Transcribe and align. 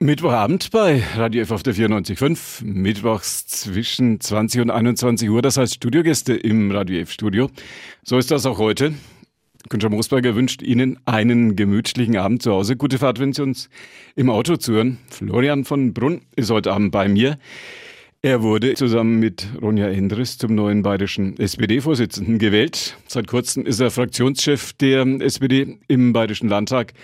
Mittwochabend 0.00 0.70
bei 0.70 1.02
Radio 1.16 1.42
F 1.42 1.50
auf 1.50 1.64
der 1.64 1.74
94.5, 1.74 2.64
mittwochs 2.64 3.48
zwischen 3.48 4.20
20 4.20 4.60
und 4.60 4.70
21 4.70 5.28
Uhr. 5.28 5.42
Das 5.42 5.56
heißt 5.56 5.74
Studiogäste 5.74 6.34
im 6.34 6.70
Radio 6.70 7.00
F 7.00 7.10
Studio. 7.10 7.50
So 8.04 8.16
ist 8.16 8.30
das 8.30 8.46
auch 8.46 8.58
heute. 8.58 8.94
Günther 9.68 9.90
Moosberger 9.90 10.36
wünscht 10.36 10.62
Ihnen 10.62 11.00
einen 11.04 11.56
gemütlichen 11.56 12.16
Abend 12.16 12.42
zu 12.42 12.52
Hause. 12.52 12.76
Gute 12.76 12.98
Fahrt, 12.98 13.18
wenn 13.18 13.32
Sie 13.32 13.42
uns 13.42 13.70
im 14.14 14.30
Auto 14.30 14.56
zuhören. 14.56 14.98
Florian 15.10 15.64
von 15.64 15.92
Brunn 15.94 16.20
ist 16.36 16.50
heute 16.50 16.72
Abend 16.72 16.92
bei 16.92 17.08
mir. 17.08 17.36
Er 18.22 18.40
wurde 18.40 18.74
zusammen 18.74 19.18
mit 19.18 19.48
Ronja 19.60 19.88
Endres 19.88 20.38
zum 20.38 20.54
neuen 20.54 20.84
bayerischen 20.84 21.36
SPD-Vorsitzenden 21.40 22.38
gewählt. 22.38 22.96
Seit 23.08 23.26
kurzem 23.26 23.66
ist 23.66 23.80
er 23.80 23.90
Fraktionschef 23.90 24.74
der 24.74 25.04
SPD 25.20 25.80
im 25.88 26.12
Bayerischen 26.12 26.48
Landtag 26.48 26.94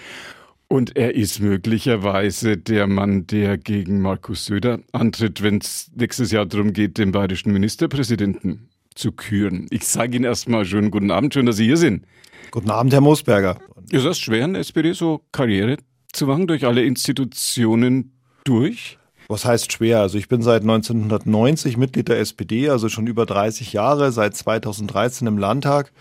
und 0.74 0.96
er 0.96 1.14
ist 1.14 1.38
möglicherweise 1.38 2.56
der 2.56 2.88
Mann, 2.88 3.28
der 3.28 3.58
gegen 3.58 4.00
Markus 4.00 4.46
Söder 4.46 4.80
antritt, 4.90 5.40
wenn 5.40 5.58
es 5.58 5.92
nächstes 5.94 6.32
Jahr 6.32 6.46
darum 6.46 6.72
geht, 6.72 6.98
den 6.98 7.12
bayerischen 7.12 7.52
Ministerpräsidenten 7.52 8.68
zu 8.96 9.12
küren. 9.12 9.68
Ich 9.70 9.86
sage 9.86 10.16
Ihnen 10.16 10.24
erstmal 10.24 10.64
schönen 10.64 10.90
guten 10.90 11.12
Abend, 11.12 11.32
schön, 11.32 11.46
dass 11.46 11.58
Sie 11.58 11.66
hier 11.66 11.76
sind. 11.76 12.04
Guten 12.50 12.70
Abend, 12.70 12.92
Herr 12.92 13.02
Moosberger. 13.02 13.60
Ist 13.92 14.04
das 14.04 14.18
schwer 14.18 14.46
in 14.46 14.54
der 14.54 14.62
SPD 14.62 14.94
so 14.94 15.22
Karriere 15.30 15.76
zu 16.12 16.26
machen, 16.26 16.48
durch 16.48 16.66
alle 16.66 16.82
Institutionen 16.82 18.10
durch? 18.42 18.98
Was 19.28 19.44
heißt 19.44 19.72
schwer? 19.72 20.00
Also 20.00 20.18
ich 20.18 20.28
bin 20.28 20.42
seit 20.42 20.62
1990 20.62 21.76
Mitglied 21.76 22.08
der 22.08 22.18
SPD, 22.18 22.68
also 22.68 22.88
schon 22.88 23.06
über 23.06 23.26
30 23.26 23.72
Jahre, 23.72 24.12
seit 24.12 24.36
2013 24.36 25.26
im 25.26 25.38
Landtag. 25.38 25.92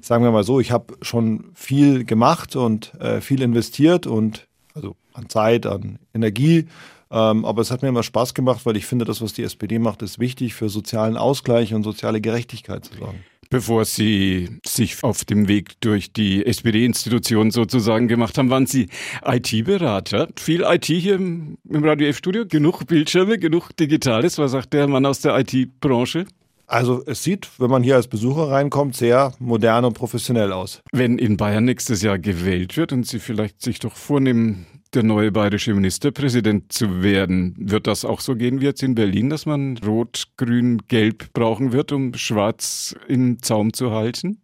Sagen 0.00 0.24
wir 0.24 0.30
mal 0.30 0.44
so, 0.44 0.60
ich 0.60 0.72
habe 0.72 0.94
schon 1.02 1.46
viel 1.54 2.04
gemacht 2.04 2.56
und 2.56 2.94
äh, 3.00 3.20
viel 3.20 3.42
investiert 3.42 4.06
und 4.06 4.46
also 4.74 4.96
an 5.14 5.28
Zeit, 5.28 5.66
an 5.66 5.98
Energie. 6.12 6.66
Ähm, 7.16 7.46
aber 7.46 7.62
es 7.62 7.70
hat 7.70 7.80
mir 7.80 7.88
immer 7.88 8.02
Spaß 8.02 8.34
gemacht, 8.34 8.66
weil 8.66 8.76
ich 8.76 8.84
finde, 8.84 9.06
das, 9.06 9.22
was 9.22 9.32
die 9.32 9.42
SPD 9.42 9.78
macht, 9.78 10.02
ist 10.02 10.18
wichtig 10.18 10.52
für 10.52 10.68
sozialen 10.68 11.16
Ausgleich 11.16 11.72
und 11.72 11.82
soziale 11.82 12.20
Gerechtigkeit 12.20 12.84
zu 12.84 12.94
sorgen. 12.98 13.24
Bevor 13.48 13.86
Sie 13.86 14.58
sich 14.66 15.02
auf 15.02 15.24
dem 15.24 15.48
Weg 15.48 15.80
durch 15.80 16.12
die 16.12 16.44
SPD-Institution 16.44 17.52
sozusagen 17.52 18.06
gemacht 18.08 18.36
haben, 18.36 18.50
waren 18.50 18.66
Sie 18.66 18.88
IT-Berater. 19.24 20.28
Viel 20.36 20.62
IT 20.62 20.86
hier 20.86 21.14
im, 21.14 21.56
im 21.66 21.84
Radio 21.84 22.08
F-Studio, 22.08 22.44
genug 22.46 22.86
Bildschirme, 22.86 23.38
genug 23.38 23.74
Digitales. 23.76 24.36
Was 24.36 24.50
sagt 24.50 24.74
der 24.74 24.86
Mann 24.86 25.06
aus 25.06 25.20
der 25.20 25.38
IT-Branche? 25.38 26.26
Also 26.66 27.02
es 27.06 27.22
sieht, 27.22 27.48
wenn 27.58 27.70
man 27.70 27.82
hier 27.82 27.94
als 27.94 28.08
Besucher 28.08 28.50
reinkommt, 28.50 28.96
sehr 28.96 29.32
modern 29.38 29.84
und 29.84 29.94
professionell 29.94 30.52
aus. 30.52 30.82
Wenn 30.92 31.16
in 31.16 31.36
Bayern 31.36 31.64
nächstes 31.64 32.02
Jahr 32.02 32.18
gewählt 32.18 32.76
wird 32.76 32.92
und 32.92 33.06
Sie 33.06 33.20
vielleicht 33.20 33.62
sich 33.62 33.78
doch 33.78 33.94
vornehmen, 33.94 34.66
der 34.96 35.02
neue 35.02 35.30
bayerische 35.30 35.74
Ministerpräsident 35.74 36.72
zu 36.72 37.02
werden. 37.02 37.54
Wird 37.58 37.86
das 37.86 38.04
auch 38.04 38.20
so 38.20 38.34
gehen 38.34 38.60
wie 38.60 38.64
jetzt 38.64 38.82
in 38.82 38.94
Berlin, 38.94 39.28
dass 39.28 39.44
man 39.44 39.76
Rot, 39.78 40.28
Grün, 40.38 40.82
Gelb 40.88 41.32
brauchen 41.34 41.72
wird, 41.72 41.92
um 41.92 42.14
Schwarz 42.14 42.96
im 43.06 43.42
Zaum 43.42 43.74
zu 43.74 43.92
halten? 43.92 44.38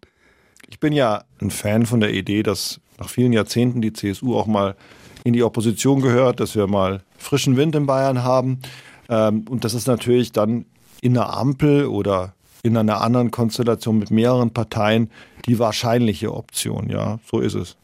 Ich 0.68 0.78
bin 0.78 0.92
ja 0.92 1.24
ein 1.40 1.50
Fan 1.50 1.86
von 1.86 2.00
der 2.00 2.12
Idee, 2.12 2.42
dass 2.42 2.80
nach 2.98 3.08
vielen 3.08 3.32
Jahrzehnten 3.32 3.80
die 3.80 3.92
CSU 3.92 4.36
auch 4.36 4.46
mal 4.46 4.76
in 5.24 5.32
die 5.32 5.42
Opposition 5.42 6.02
gehört, 6.02 6.38
dass 6.38 6.54
wir 6.54 6.66
mal 6.66 7.02
frischen 7.16 7.56
Wind 7.56 7.74
in 7.74 7.86
Bayern 7.86 8.22
haben. 8.22 8.60
Ähm, 9.08 9.46
und 9.48 9.64
das 9.64 9.72
ist 9.74 9.86
natürlich 9.86 10.32
dann 10.32 10.66
in 11.00 11.16
einer 11.16 11.34
Ampel 11.34 11.86
oder 11.86 12.34
in 12.62 12.76
einer 12.76 13.00
anderen 13.00 13.30
Konstellation 13.30 13.98
mit 13.98 14.10
mehreren 14.10 14.50
Parteien 14.50 15.10
die 15.46 15.58
wahrscheinliche 15.58 16.32
Option. 16.32 16.90
Ja, 16.90 17.18
so 17.30 17.40
ist 17.40 17.54
es. 17.54 17.76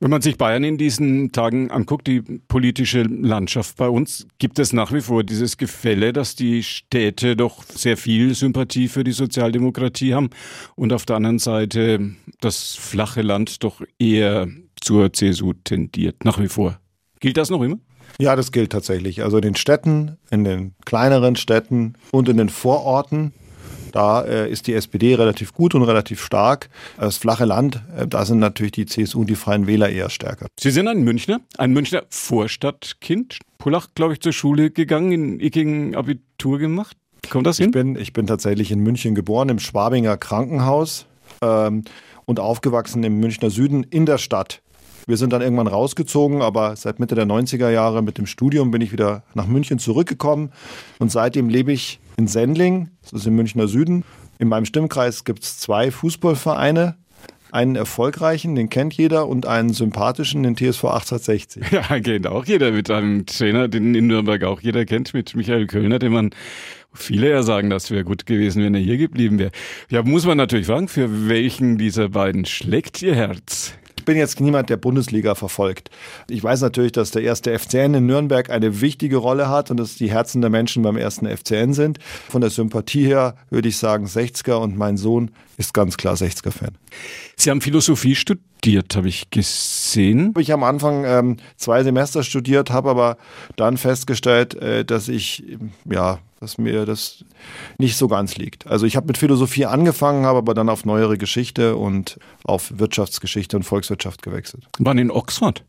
Wenn 0.00 0.10
man 0.10 0.22
sich 0.22 0.38
Bayern 0.38 0.62
in 0.62 0.78
diesen 0.78 1.32
Tagen 1.32 1.70
anguckt, 1.70 2.06
die 2.06 2.20
politische 2.20 3.02
Landschaft 3.02 3.76
bei 3.76 3.88
uns, 3.88 4.28
gibt 4.38 4.58
es 4.60 4.72
nach 4.72 4.92
wie 4.92 5.00
vor 5.00 5.24
dieses 5.24 5.56
Gefälle, 5.56 6.12
dass 6.12 6.36
die 6.36 6.62
Städte 6.62 7.34
doch 7.34 7.64
sehr 7.64 7.96
viel 7.96 8.34
Sympathie 8.34 8.86
für 8.88 9.02
die 9.02 9.12
Sozialdemokratie 9.12 10.14
haben 10.14 10.30
und 10.76 10.92
auf 10.92 11.04
der 11.04 11.16
anderen 11.16 11.40
Seite 11.40 12.14
das 12.40 12.74
flache 12.74 13.22
Land 13.22 13.64
doch 13.64 13.82
eher 13.98 14.46
zur 14.80 15.12
CSU 15.12 15.54
tendiert, 15.64 16.24
nach 16.24 16.38
wie 16.40 16.48
vor. 16.48 16.78
Gilt 17.18 17.36
das 17.36 17.50
noch 17.50 17.62
immer? 17.62 17.78
Ja, 18.20 18.36
das 18.36 18.52
gilt 18.52 18.70
tatsächlich. 18.70 19.22
Also 19.22 19.38
in 19.38 19.42
den 19.42 19.56
Städten, 19.56 20.16
in 20.30 20.44
den 20.44 20.74
kleineren 20.84 21.34
Städten 21.36 21.94
und 22.12 22.28
in 22.28 22.36
den 22.36 22.48
Vororten 22.48 23.32
da 23.92 24.22
äh, 24.22 24.50
ist 24.50 24.66
die 24.66 24.74
SPD 24.74 25.14
relativ 25.14 25.52
gut 25.52 25.74
und 25.74 25.82
relativ 25.82 26.22
stark. 26.22 26.68
Das 26.98 27.16
flache 27.16 27.44
Land, 27.44 27.82
äh, 27.96 28.06
da 28.06 28.24
sind 28.24 28.38
natürlich 28.38 28.72
die 28.72 28.86
CSU 28.86 29.20
und 29.20 29.30
die 29.30 29.34
Freien 29.34 29.66
Wähler 29.66 29.88
eher 29.88 30.10
stärker. 30.10 30.46
Sie 30.58 30.70
sind 30.70 30.88
ein 30.88 31.02
Münchner, 31.02 31.40
ein 31.56 31.72
Münchner 31.72 32.04
Vorstadtkind. 32.10 33.38
Pullach, 33.58 33.88
glaube 33.94 34.12
ich, 34.12 34.20
zur 34.20 34.32
Schule 34.32 34.70
gegangen, 34.70 35.12
in 35.12 35.40
Icking 35.40 35.94
Abitur 35.94 36.58
gemacht. 36.58 36.96
Kommt 37.30 37.46
das 37.46 37.58
hin? 37.58 37.66
Ich 37.66 37.72
bin, 37.72 37.96
ich 37.96 38.12
bin 38.12 38.26
tatsächlich 38.26 38.70
in 38.70 38.80
München 38.80 39.14
geboren, 39.14 39.48
im 39.48 39.58
Schwabinger 39.58 40.16
Krankenhaus 40.16 41.06
ähm, 41.42 41.84
und 42.24 42.40
aufgewachsen 42.40 43.02
im 43.04 43.18
Münchner 43.18 43.50
Süden 43.50 43.84
in 43.84 44.06
der 44.06 44.18
Stadt. 44.18 44.62
Wir 45.06 45.16
sind 45.16 45.32
dann 45.32 45.40
irgendwann 45.40 45.68
rausgezogen, 45.68 46.42
aber 46.42 46.76
seit 46.76 47.00
Mitte 47.00 47.14
der 47.14 47.24
90er 47.24 47.70
Jahre 47.70 48.02
mit 48.02 48.18
dem 48.18 48.26
Studium 48.26 48.70
bin 48.70 48.82
ich 48.82 48.92
wieder 48.92 49.22
nach 49.32 49.46
München 49.46 49.78
zurückgekommen 49.78 50.52
und 50.98 51.10
seitdem 51.10 51.48
lebe 51.48 51.72
ich 51.72 51.98
in 52.18 52.26
Sendling, 52.26 52.90
das 53.02 53.12
ist 53.12 53.26
im 53.26 53.36
Münchner 53.36 53.68
Süden. 53.68 54.04
In 54.38 54.48
meinem 54.48 54.66
Stimmkreis 54.66 55.24
gibt 55.24 55.44
es 55.44 55.58
zwei 55.58 55.90
Fußballvereine. 55.90 56.96
Einen 57.50 57.76
erfolgreichen, 57.76 58.54
den 58.56 58.68
kennt 58.68 58.92
jeder, 58.92 59.26
und 59.26 59.46
einen 59.46 59.72
sympathischen, 59.72 60.42
den 60.42 60.54
TSV 60.54 60.84
1860. 60.84 61.62
Ja, 61.72 62.00
kennt 62.00 62.26
auch 62.26 62.44
jeder 62.44 62.72
mit 62.72 62.90
einem 62.90 63.24
Trainer, 63.24 63.68
den 63.68 63.94
in 63.94 64.08
Nürnberg 64.08 64.44
auch 64.44 64.60
jeder 64.60 64.84
kennt, 64.84 65.14
mit 65.14 65.34
Michael 65.34 65.66
Kölner, 65.66 65.98
den 65.98 66.12
man 66.12 66.30
Viele 66.94 67.30
ja 67.30 67.42
sagen, 67.42 67.70
das 67.70 67.90
wäre 67.90 68.02
gut 68.02 68.26
gewesen, 68.26 68.64
wenn 68.64 68.74
er 68.74 68.80
hier 68.80 68.96
geblieben 68.96 69.38
wäre. 69.38 69.52
Ja, 69.90 70.02
muss 70.02 70.24
man 70.24 70.38
natürlich 70.38 70.66
fragen, 70.66 70.88
für 70.88 71.28
welchen 71.28 71.78
dieser 71.78 72.08
beiden 72.08 72.44
schlägt 72.44 73.02
Ihr 73.02 73.14
Herz? 73.14 73.74
Bin 74.08 74.16
jetzt 74.16 74.40
niemand, 74.40 74.70
der 74.70 74.78
Bundesliga 74.78 75.34
verfolgt. 75.34 75.90
Ich 76.30 76.42
weiß 76.42 76.62
natürlich, 76.62 76.92
dass 76.92 77.10
der 77.10 77.20
erste 77.20 77.58
FCN 77.58 77.92
in 77.92 78.06
Nürnberg 78.06 78.48
eine 78.48 78.80
wichtige 78.80 79.18
Rolle 79.18 79.50
hat 79.50 79.70
und 79.70 79.76
dass 79.76 79.96
die 79.96 80.10
Herzen 80.10 80.40
der 80.40 80.48
Menschen 80.48 80.82
beim 80.82 80.96
ersten 80.96 81.26
FCN 81.26 81.74
sind. 81.74 81.98
Von 82.30 82.40
der 82.40 82.48
Sympathie 82.48 83.04
her 83.04 83.34
würde 83.50 83.68
ich 83.68 83.76
sagen 83.76 84.06
60er 84.06 84.54
und 84.54 84.78
mein 84.78 84.96
Sohn 84.96 85.30
ist 85.58 85.74
ganz 85.74 85.98
klar 85.98 86.14
60er-Fan. 86.14 86.78
Sie 87.36 87.50
haben 87.50 87.60
Philosophie 87.60 88.14
studiert, 88.14 88.48
habe 88.66 89.08
ich 89.08 89.30
gesehen. 89.30 90.34
Ich 90.38 90.50
habe 90.50 90.62
am 90.62 90.68
Anfang 90.68 91.04
ähm, 91.04 91.36
zwei 91.56 91.82
Semester 91.82 92.22
studiert, 92.22 92.70
habe 92.70 92.90
aber 92.90 93.16
dann 93.56 93.76
festgestellt, 93.76 94.54
äh, 94.54 94.84
dass 94.84 95.08
ich 95.08 95.44
ja 95.84 96.18
dass 96.40 96.56
mir 96.58 96.86
das 96.86 97.24
nicht 97.78 97.96
so 97.96 98.06
ganz 98.08 98.36
liegt. 98.36 98.66
Also 98.66 98.86
ich 98.86 98.96
habe 98.96 99.08
mit 99.08 99.18
Philosophie 99.18 99.66
angefangen, 99.66 100.24
habe 100.24 100.38
aber 100.38 100.54
dann 100.54 100.68
auf 100.68 100.84
neuere 100.84 101.18
Geschichte 101.18 101.76
und 101.76 102.18
auf 102.44 102.78
Wirtschaftsgeschichte 102.78 103.56
und 103.56 103.64
Volkswirtschaft 103.64 104.22
gewechselt. 104.22 104.64
Wann 104.78 104.98
in 104.98 105.10
Oxford? 105.10 105.64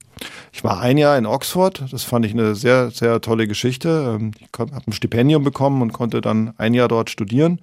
Ich 0.51 0.63
war 0.63 0.79
ein 0.81 0.97
Jahr 0.97 1.17
in 1.17 1.25
Oxford. 1.25 1.83
Das 1.91 2.03
fand 2.03 2.25
ich 2.25 2.33
eine 2.33 2.53
sehr, 2.53 2.91
sehr 2.91 3.21
tolle 3.21 3.47
Geschichte. 3.47 4.17
Ähm, 4.19 4.31
ich 4.39 4.47
habe 4.59 4.71
ein 4.85 4.93
Stipendium 4.93 5.43
bekommen 5.43 5.81
und 5.81 5.93
konnte 5.93 6.21
dann 6.21 6.53
ein 6.57 6.73
Jahr 6.73 6.87
dort 6.87 7.09
studieren. 7.09 7.59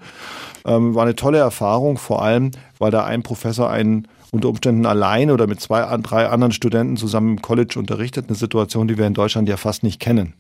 Ähm, 0.64 0.94
war 0.94 1.04
eine 1.04 1.14
tolle 1.14 1.38
Erfahrung, 1.38 1.98
vor 1.98 2.22
allem, 2.22 2.50
weil 2.78 2.90
da 2.90 3.04
ein 3.04 3.22
Professor 3.22 3.70
einen 3.70 4.08
unter 4.36 4.48
Umständen 4.48 4.86
allein 4.86 5.30
oder 5.30 5.46
mit 5.46 5.60
zwei, 5.60 5.96
drei 5.98 6.28
anderen 6.28 6.52
Studenten 6.52 6.96
zusammen 6.96 7.36
im 7.36 7.42
College 7.42 7.78
unterrichtet. 7.78 8.26
Eine 8.28 8.36
Situation, 8.36 8.88
die 8.88 8.98
wir 8.98 9.06
in 9.06 9.14
Deutschland 9.14 9.48
ja 9.48 9.56
fast 9.56 9.82
nicht 9.82 10.00
kennen. 10.00 10.34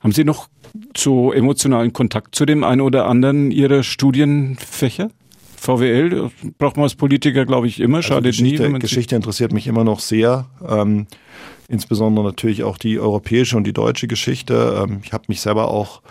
Haben 0.00 0.12
Sie 0.12 0.24
noch 0.24 0.48
so 0.96 1.32
emotionalen 1.32 1.92
Kontakt 1.92 2.34
zu 2.34 2.46
dem 2.46 2.64
einen 2.64 2.80
oder 2.80 3.06
anderen 3.06 3.50
Ihrer 3.50 3.82
Studienfächer? 3.82 5.10
VWL 5.56 6.30
braucht 6.58 6.76
man 6.76 6.84
als 6.84 6.96
Politiker, 6.96 7.46
glaube 7.46 7.68
ich, 7.68 7.78
immer. 7.78 7.98
Also 7.98 8.08
Schadet 8.08 8.26
also 8.26 8.42
Geschichte, 8.42 8.68
nie. 8.68 8.78
Geschichte 8.80 9.16
interessiert 9.16 9.52
mich 9.52 9.66
immer 9.68 9.84
noch 9.84 10.00
sehr. 10.00 10.46
Ähm, 10.68 11.06
insbesondere 11.68 12.24
natürlich 12.24 12.64
auch 12.64 12.78
die 12.78 12.98
europäische 12.98 13.56
und 13.56 13.64
die 13.64 13.72
deutsche 13.72 14.08
Geschichte. 14.08 14.84
Ähm, 14.84 15.00
ich 15.04 15.12
habe 15.12 15.24
mich 15.28 15.40
selber 15.40 15.68
auch 15.68 16.02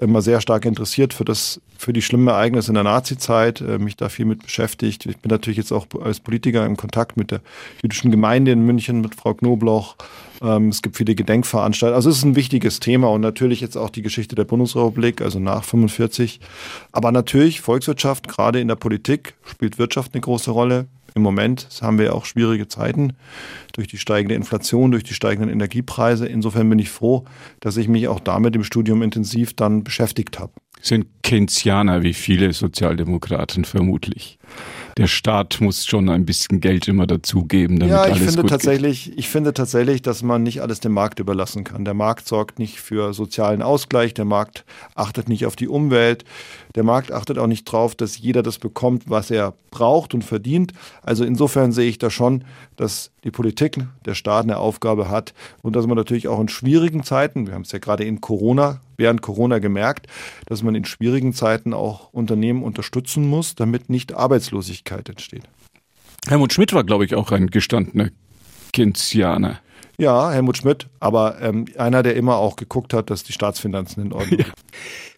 immer 0.00 0.22
sehr 0.22 0.40
stark 0.40 0.64
interessiert 0.64 1.12
für 1.12 1.24
das, 1.24 1.60
für 1.76 1.92
die 1.92 2.02
schlimmen 2.02 2.28
Ereignisse 2.28 2.70
in 2.70 2.74
der 2.74 2.84
Nazizeit, 2.84 3.60
äh, 3.60 3.78
mich 3.78 3.96
da 3.96 4.08
viel 4.08 4.24
mit 4.24 4.42
beschäftigt. 4.42 5.06
Ich 5.06 5.18
bin 5.18 5.30
natürlich 5.30 5.56
jetzt 5.56 5.72
auch 5.72 5.86
als 6.02 6.20
Politiker 6.20 6.64
im 6.64 6.76
Kontakt 6.76 7.16
mit 7.16 7.30
der 7.30 7.40
jüdischen 7.82 8.10
Gemeinde 8.10 8.52
in 8.52 8.64
München, 8.64 9.00
mit 9.00 9.14
Frau 9.14 9.34
Knobloch. 9.34 9.96
Ähm, 10.40 10.68
es 10.68 10.82
gibt 10.82 10.96
viele 10.96 11.14
Gedenkveranstaltungen. 11.14 11.96
Also 11.96 12.10
es 12.10 12.18
ist 12.18 12.24
ein 12.24 12.36
wichtiges 12.36 12.80
Thema 12.80 13.08
und 13.08 13.20
natürlich 13.20 13.60
jetzt 13.60 13.76
auch 13.76 13.90
die 13.90 14.02
Geschichte 14.02 14.36
der 14.36 14.44
Bundesrepublik, 14.44 15.20
also 15.20 15.40
nach 15.40 15.64
45. 15.64 16.40
Aber 16.92 17.12
natürlich 17.12 17.60
Volkswirtschaft, 17.60 18.28
gerade 18.28 18.60
in 18.60 18.68
der 18.68 18.76
Politik, 18.76 19.34
spielt 19.44 19.78
Wirtschaft 19.78 20.14
eine 20.14 20.20
große 20.20 20.50
Rolle. 20.50 20.86
Im 21.18 21.22
Moment 21.22 21.66
haben 21.82 21.98
wir 21.98 22.14
auch 22.14 22.24
schwierige 22.24 22.68
Zeiten 22.68 23.14
durch 23.72 23.88
die 23.88 23.98
steigende 23.98 24.36
Inflation, 24.36 24.92
durch 24.92 25.02
die 25.02 25.14
steigenden 25.14 25.50
Energiepreise. 25.50 26.28
Insofern 26.28 26.70
bin 26.70 26.78
ich 26.78 26.90
froh, 26.90 27.24
dass 27.58 27.76
ich 27.76 27.88
mich 27.88 28.06
auch 28.06 28.20
damit 28.20 28.54
im 28.54 28.62
Studium 28.62 29.02
intensiv 29.02 29.54
dann 29.54 29.82
beschäftigt 29.82 30.38
habe. 30.38 30.52
Sind 30.80 31.06
Keynesianer 31.24 32.04
wie 32.04 32.14
viele 32.14 32.52
Sozialdemokraten 32.52 33.64
vermutlich. 33.64 34.38
der 34.96 35.08
Staat 35.08 35.60
muss 35.60 35.86
schon 35.86 36.08
ein 36.08 36.24
bisschen 36.24 36.60
Geld 36.60 36.86
immer 36.86 37.06
dazugeben, 37.06 37.80
damit 37.80 37.92
ja, 37.92 38.06
ich 38.06 38.12
alles 38.12 38.24
finde 38.26 38.42
gut 38.42 38.50
tatsächlich, 38.50 39.06
geht. 39.06 39.18
ich 39.18 39.28
finde 39.28 39.54
tatsächlich, 39.54 40.02
dass 40.02 40.22
man 40.22 40.44
nicht 40.44 40.60
alles 40.60 40.78
dem 40.78 40.92
Markt 40.92 41.18
überlassen 41.18 41.64
kann. 41.64 41.84
Der 41.84 41.94
Markt 41.94 42.28
sorgt 42.28 42.60
nicht 42.60 42.80
für 42.80 43.12
sozialen 43.12 43.62
Ausgleich, 43.62 44.14
der 44.14 44.24
Markt 44.24 44.64
achtet 44.94 45.28
nicht 45.28 45.46
auf 45.46 45.56
die 45.56 45.68
Umwelt, 45.68 46.24
der 46.74 46.84
Markt 46.84 47.12
achtet 47.12 47.38
auch 47.38 47.46
nicht 47.46 47.66
darauf, 47.66 47.94
dass 47.94 48.18
jeder 48.18 48.42
das 48.42 48.58
bekommt, 48.58 49.08
was 49.08 49.30
er 49.30 49.54
braucht 49.70 50.14
und 50.14 50.24
verdient. 50.24 50.72
Also 51.02 51.24
insofern 51.24 51.72
sehe 51.72 51.88
ich 51.88 51.98
da 51.98 52.10
schon, 52.10 52.44
dass 52.76 53.10
die 53.24 53.30
Politik, 53.30 53.78
der 54.04 54.14
Staat 54.14 54.44
eine 54.44 54.58
Aufgabe 54.58 55.08
hat 55.08 55.34
und 55.62 55.76
dass 55.76 55.86
man 55.86 55.96
natürlich 55.96 56.28
auch 56.28 56.40
in 56.40 56.48
schwierigen 56.48 57.02
Zeiten, 57.02 57.46
wir 57.46 57.54
haben 57.54 57.62
es 57.62 57.72
ja 57.72 57.78
gerade 57.78 58.04
in 58.04 58.20
Corona, 58.20 58.80
während 58.96 59.22
Corona 59.22 59.58
gemerkt, 59.58 60.06
dass 60.46 60.62
man 60.62 60.74
in 60.74 60.84
schwierigen 60.84 61.32
Zeiten 61.32 61.74
auch 61.74 62.12
Unternehmen 62.12 62.62
unterstützen 62.62 63.26
muss, 63.28 63.54
damit 63.54 63.90
nicht 63.90 64.14
Arbeitslosigkeit 64.14 65.08
entsteht. 65.08 65.44
Helmut 66.26 66.52
Schmidt 66.52 66.72
war, 66.72 66.84
glaube 66.84 67.04
ich, 67.04 67.14
auch 67.14 67.30
ein 67.32 67.48
gestandener 67.48 68.10
Keynesianer. 68.72 69.60
Ja, 70.00 70.30
Helmut 70.30 70.56
Schmidt, 70.56 70.88
aber 71.00 71.40
ähm, 71.42 71.64
einer, 71.76 72.04
der 72.04 72.14
immer 72.14 72.36
auch 72.36 72.54
geguckt 72.54 72.94
hat, 72.94 73.10
dass 73.10 73.24
die 73.24 73.32
Staatsfinanzen 73.32 74.04
in 74.06 74.12
Ordnung 74.12 74.38
sind. 74.38 74.46
Ja. 74.46 74.52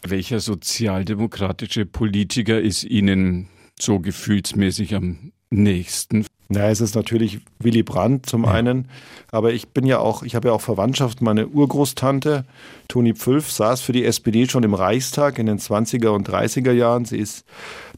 Welcher 0.09 0.41
sozialdemokratische 0.41 1.85
Politiker 1.85 2.59
ist 2.59 2.85
Ihnen 2.85 3.49
so 3.79 4.01
gefühlsmäßig 4.01 4.95
am 4.95 5.33
nächsten? 5.51 6.25
Ja, 6.53 6.69
es 6.69 6.81
ist 6.81 6.97
natürlich 6.97 7.39
Willy 7.61 7.85
Brandt 7.85 8.27
zum 8.27 8.43
ja. 8.43 8.51
einen, 8.51 8.89
aber 9.31 9.53
ich 9.53 9.69
bin 9.69 9.87
ja 9.87 10.01
auch, 10.01 10.25
ich 10.25 10.35
habe 10.35 10.49
ja 10.49 10.55
auch 10.55 10.61
Verwandtschaft, 10.61 11.23
meine 11.23 11.47
Urgroßtante 11.47 12.45
Toni 12.89 13.15
Pfülf 13.15 13.53
saß 13.53 13.81
für 13.81 13.93
die 13.93 14.05
SPD 14.05 14.49
schon 14.49 14.65
im 14.65 14.75
Reichstag 14.75 15.39
in 15.39 15.47
den 15.47 15.61
20er 15.61 16.09
und 16.09 16.29
30er 16.29 16.73
Jahren. 16.73 17.05
Sie 17.05 17.19
ist 17.19 17.45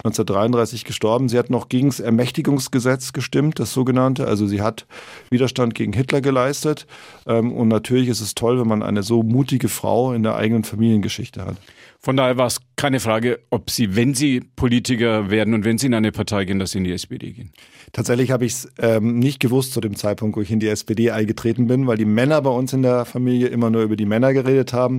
1933 0.05 0.85
gestorben. 0.85 1.31
Sie 1.31 1.39
hat 1.39 1.49
noch 1.49 1.71
gegen 1.71 1.89
das 1.89 2.01
Ermächtigungsgesetz 2.01 3.15
gestimmt, 3.15 3.59
das 3.59 3.73
sogenannte. 3.73 4.27
Also 4.27 4.47
sie 4.47 4.61
hat 4.61 4.85
Widerstand 5.31 5.75
gegen 5.75 5.95
Hitler 5.95 6.21
geleistet. 6.21 6.87
Ähm, 7.27 7.53
und 7.53 7.69
natürlich 7.69 8.09
ist 8.09 8.21
es 8.21 8.35
toll, 8.35 8.61
wenn 8.61 8.69
man 8.69 8.83
eine 8.83 9.03
so 9.03 9.23
mutige 9.23 9.71
Frau 9.71 10.13
in 10.13 10.23
der 10.23 10.37
eigenen 10.37 10.65
Familiengeschichte 10.65 11.47
hat. 11.47 11.57
Von 12.05 12.17
daher 12.17 12.37
war 12.37 12.49
es 12.49 12.59
keine 12.75 12.99
Frage, 12.99 13.39
ob 13.51 13.71
Sie, 13.71 13.95
wenn 13.95 14.13
Sie 14.13 14.41
Politiker 14.41 15.31
werden 15.31 15.55
und 15.55 15.65
wenn 15.65 15.79
Sie 15.79 15.87
in 15.87 15.95
eine 15.95 16.11
Partei 16.11 16.45
gehen, 16.45 16.59
dass 16.59 16.73
Sie 16.73 16.79
in 16.79 16.85
die 16.85 16.91
SPD 16.91 17.31
gehen. 17.31 17.53
Tatsächlich 17.93 18.33
habe 18.33 18.45
ich 18.45 18.55
es 18.55 18.73
ähm, 18.79 19.21
nicht 19.21 19.39
gewusst 19.39 19.73
zu 19.73 19.81
dem 19.81 19.95
Zeitpunkt, 19.95 20.37
wo 20.37 20.41
ich 20.41 20.51
in 20.51 20.59
die 20.59 20.67
SPD 20.67 21.13
eingetreten 21.13 21.69
bin, 21.69 21.87
weil 21.87 21.97
die 21.97 22.05
Männer 22.05 22.43
bei 22.43 22.51
uns 22.51 22.73
in 22.73 22.83
der 22.83 23.05
Familie 23.05 23.47
immer 23.49 23.71
nur 23.71 23.83
über 23.83 23.95
die 23.95 24.05
Männer 24.05 24.33
geredet 24.33 24.73
haben. 24.73 24.99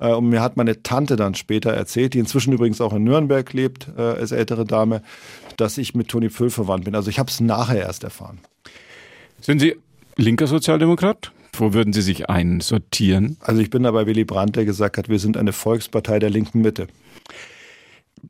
Äh, 0.00 0.12
und 0.12 0.28
mir 0.28 0.42
hat 0.42 0.56
meine 0.56 0.82
Tante 0.82 1.14
dann 1.14 1.36
später 1.36 1.70
erzählt, 1.70 2.14
die 2.14 2.18
inzwischen 2.18 2.52
übrigens 2.52 2.80
auch 2.80 2.94
in 2.94 3.04
Nürnberg 3.04 3.52
lebt, 3.52 3.86
äh, 3.96 4.00
als 4.00 4.32
ältere 4.32 4.64
Dame, 4.64 5.02
dass 5.56 5.78
ich 5.78 5.94
mit 5.94 6.08
Toni 6.08 6.30
Pfüll 6.30 6.50
verwandt 6.50 6.84
bin. 6.84 6.96
Also 6.96 7.10
ich 7.10 7.20
habe 7.20 7.30
es 7.30 7.38
nachher 7.38 7.78
erst 7.78 8.02
erfahren. 8.02 8.40
Sind 9.40 9.60
Sie 9.60 9.76
linker 10.16 10.48
Sozialdemokrat? 10.48 11.30
Wo 11.60 11.74
würden 11.74 11.92
Sie 11.92 12.00
sich 12.00 12.30
einsortieren? 12.30 13.36
Also 13.40 13.60
ich 13.60 13.68
bin 13.68 13.82
da 13.82 13.90
bei 13.90 14.06
Willy 14.06 14.24
Brandt, 14.24 14.56
der 14.56 14.64
gesagt 14.64 14.96
hat, 14.96 15.10
wir 15.10 15.18
sind 15.18 15.36
eine 15.36 15.52
Volkspartei 15.52 16.18
der 16.18 16.30
linken 16.30 16.62
Mitte. 16.62 16.86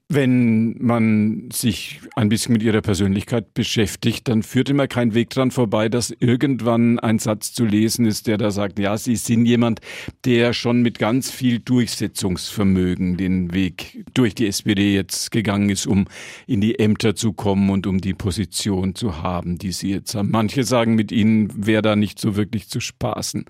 Wenn 0.08 0.76
man 0.78 1.48
sich 1.52 2.00
ein 2.16 2.28
bisschen 2.28 2.52
mit 2.52 2.62
ihrer 2.62 2.80
Persönlichkeit 2.80 3.54
beschäftigt, 3.54 4.28
dann 4.28 4.42
führt 4.42 4.68
immer 4.68 4.86
kein 4.86 5.14
Weg 5.14 5.30
dran 5.30 5.50
vorbei, 5.50 5.88
dass 5.88 6.10
irgendwann 6.18 6.98
ein 6.98 7.18
Satz 7.18 7.52
zu 7.52 7.64
lesen 7.64 8.06
ist, 8.06 8.26
der 8.26 8.38
da 8.38 8.50
sagt, 8.50 8.78
ja, 8.78 8.96
Sie 8.96 9.16
sind 9.16 9.46
jemand, 9.46 9.80
der 10.24 10.52
schon 10.52 10.82
mit 10.82 10.98
ganz 10.98 11.30
viel 11.30 11.58
Durchsetzungsvermögen 11.58 13.16
den 13.16 13.52
Weg 13.52 14.04
durch 14.14 14.34
die 14.34 14.46
SPD 14.46 14.94
jetzt 14.94 15.30
gegangen 15.30 15.70
ist, 15.70 15.86
um 15.86 16.06
in 16.46 16.60
die 16.60 16.78
Ämter 16.78 17.14
zu 17.14 17.32
kommen 17.32 17.70
und 17.70 17.86
um 17.86 18.00
die 18.00 18.14
Position 18.14 18.94
zu 18.94 19.22
haben, 19.22 19.58
die 19.58 19.72
Sie 19.72 19.90
jetzt 19.90 20.14
haben. 20.14 20.30
Manche 20.30 20.64
sagen, 20.64 20.94
mit 20.94 21.12
Ihnen 21.12 21.66
wäre 21.66 21.82
da 21.82 21.96
nicht 21.96 22.18
so 22.18 22.36
wirklich 22.36 22.68
zu 22.68 22.80
spaßen. 22.80 23.44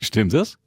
Stimmt 0.00 0.32
das? 0.32 0.58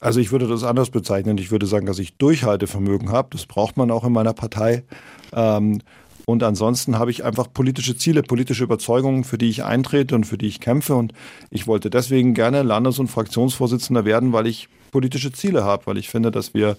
Also 0.00 0.20
ich 0.20 0.30
würde 0.30 0.46
das 0.46 0.64
anders 0.64 0.90
bezeichnen. 0.90 1.38
Ich 1.38 1.50
würde 1.50 1.66
sagen, 1.66 1.86
dass 1.86 1.98
ich 1.98 2.16
Durchhaltevermögen 2.16 3.10
habe. 3.10 3.28
Das 3.32 3.46
braucht 3.46 3.76
man 3.76 3.90
auch 3.90 4.04
in 4.04 4.12
meiner 4.12 4.32
Partei. 4.32 4.84
Ähm, 5.32 5.80
und 6.26 6.42
ansonsten 6.42 6.98
habe 6.98 7.10
ich 7.10 7.24
einfach 7.24 7.50
politische 7.52 7.96
Ziele, 7.96 8.22
politische 8.22 8.64
Überzeugungen, 8.64 9.24
für 9.24 9.38
die 9.38 9.48
ich 9.48 9.64
eintrete 9.64 10.14
und 10.14 10.24
für 10.24 10.36
die 10.36 10.46
ich 10.46 10.60
kämpfe. 10.60 10.94
Und 10.94 11.14
ich 11.50 11.66
wollte 11.66 11.88
deswegen 11.90 12.34
gerne 12.34 12.62
Landes- 12.62 12.98
und 12.98 13.08
Fraktionsvorsitzender 13.08 14.04
werden, 14.04 14.32
weil 14.32 14.46
ich 14.46 14.68
politische 14.90 15.32
Ziele 15.32 15.64
habe, 15.64 15.86
weil 15.86 15.98
ich 15.98 16.08
finde, 16.08 16.30
dass 16.30 16.54
wir 16.54 16.76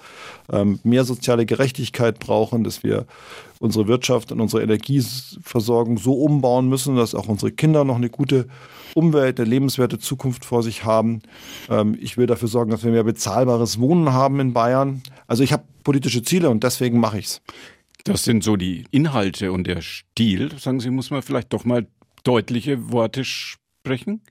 ähm, 0.52 0.80
mehr 0.84 1.04
soziale 1.04 1.46
Gerechtigkeit 1.46 2.20
brauchen, 2.20 2.64
dass 2.64 2.84
wir 2.84 3.06
unsere 3.60 3.88
Wirtschaft 3.88 4.32
und 4.32 4.40
unsere 4.40 4.64
Energieversorgung 4.64 5.98
so 5.98 6.14
umbauen 6.14 6.70
müssen, 6.70 6.96
dass 6.96 7.16
auch 7.16 7.28
unsere 7.28 7.52
Kinder 7.52 7.84
noch 7.84 7.98
eine 7.98 8.10
gute 8.10 8.48
Umwelt, 8.96 9.40
eine 9.40 9.50
lebenswerte 9.50 10.00
Zukunft 10.00 10.46
vor 10.46 10.64
sich 10.64 10.84
haben. 10.84 11.22
Ähm, 11.70 11.98
ich 12.00 12.18
will 12.18 12.26
dafür 12.26 12.48
sorgen, 12.48 12.72
dass 12.72 12.84
wir 12.84 12.92
mehr 12.92 13.04
bezahlbares 13.04 13.80
Wohnen 13.80 14.14
haben 14.14 14.40
in 14.40 14.54
Bayern. 14.54 15.02
Also 15.28 15.44
ich 15.44 15.54
habe 15.54 15.64
politische 15.84 16.24
Ziele 16.24 16.50
und 16.50 16.64
deswegen 16.64 17.00
mache 17.00 17.20
ich 17.20 17.26
es. 17.26 17.42
Das 18.06 18.24
sind 18.24 18.44
so 18.44 18.56
die 18.56 18.86
Inhalte 18.92 19.52
und 19.52 19.68
der 19.68 19.82
Stil. 19.82 20.58
Sagen 20.58 20.80
Sie, 20.80 20.90
muss 20.90 21.12
man 21.12 21.22
vielleicht 21.22 21.54
doch 21.54 21.66
mal 21.66 21.86
deutliche 22.24 22.92
Worte 22.92 23.24
sprechen? 23.24 24.22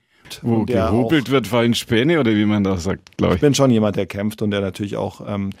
Wo 0.41 0.65
gehobelt 0.65 1.29
wird, 1.29 1.47
fallen 1.47 1.73
Späne 1.73 2.19
oder 2.19 2.31
wie 2.35 2.45
man 2.45 2.63
das 2.63 2.83
sagt, 2.83 3.17
glaube 3.17 3.33
ich. 3.33 3.37
Ich 3.37 3.41
bin 3.41 3.55
schon 3.55 3.71
jemand, 3.71 3.95
der 3.95 4.05
kämpft 4.05 4.41
und 4.41 4.51
der 4.51 4.61
natürlich 4.61 4.97
auch 4.97 5.21
ähm, 5.27 5.51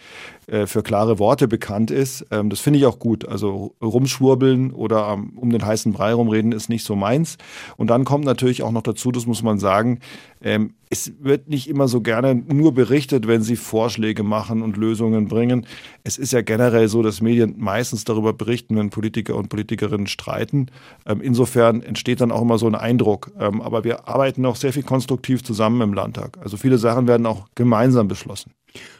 äh, 0.47 0.65
für 0.65 0.81
klare 0.81 1.19
Worte 1.19 1.47
bekannt 1.47 1.91
ist. 1.91 2.25
Ähm, 2.31 2.49
das 2.49 2.59
finde 2.59 2.79
ich 2.79 2.85
auch 2.85 2.99
gut. 2.99 3.27
Also 3.27 3.75
rumschwurbeln 3.81 4.71
oder 4.71 5.09
ähm, 5.13 5.33
um 5.35 5.49
den 5.51 5.65
heißen 5.65 5.93
Brei 5.93 6.13
rumreden 6.13 6.51
ist 6.51 6.69
nicht 6.69 6.83
so 6.83 6.95
meins. 6.95 7.37
Und 7.77 7.89
dann 7.89 8.03
kommt 8.03 8.25
natürlich 8.25 8.63
auch 8.63 8.71
noch 8.71 8.81
dazu, 8.81 9.11
das 9.11 9.25
muss 9.25 9.43
man 9.43 9.59
sagen, 9.59 9.99
ähm, 10.41 10.73
es 10.89 11.13
wird 11.19 11.49
nicht 11.49 11.69
immer 11.69 11.87
so 11.87 12.01
gerne 12.01 12.33
nur 12.33 12.73
berichtet, 12.73 13.27
wenn 13.27 13.43
sie 13.43 13.55
Vorschläge 13.55 14.23
machen 14.23 14.61
und 14.61 14.77
Lösungen 14.77 15.27
bringen. 15.27 15.67
Es 16.03 16.17
ist 16.17 16.33
ja 16.33 16.41
generell 16.41 16.87
so, 16.87 17.03
dass 17.03 17.21
Medien 17.21 17.55
meistens 17.57 18.05
darüber 18.05 18.33
berichten, 18.33 18.75
wenn 18.77 18.89
Politiker 18.89 19.35
und 19.35 19.49
Politikerinnen 19.49 20.07
streiten. 20.07 20.67
Ähm, 21.05 21.21
insofern 21.21 21.83
entsteht 21.83 22.21
dann 22.21 22.31
auch 22.31 22.41
immer 22.41 22.57
so 22.57 22.67
ein 22.67 22.75
Eindruck. 22.75 23.31
Ähm, 23.39 23.61
aber 23.61 23.83
wir 23.83 24.07
arbeiten 24.07 24.45
auch 24.45 24.55
sehr 24.55 24.73
viel 24.73 24.83
konstruktiv 24.83 25.43
zusammen 25.43 25.81
im 25.81 25.93
Landtag. 25.93 26.37
Also 26.41 26.57
viele 26.57 26.77
Sachen 26.77 27.07
werden 27.07 27.25
auch 27.25 27.47
gemeinsam 27.53 28.07
beschlossen. 28.07 28.51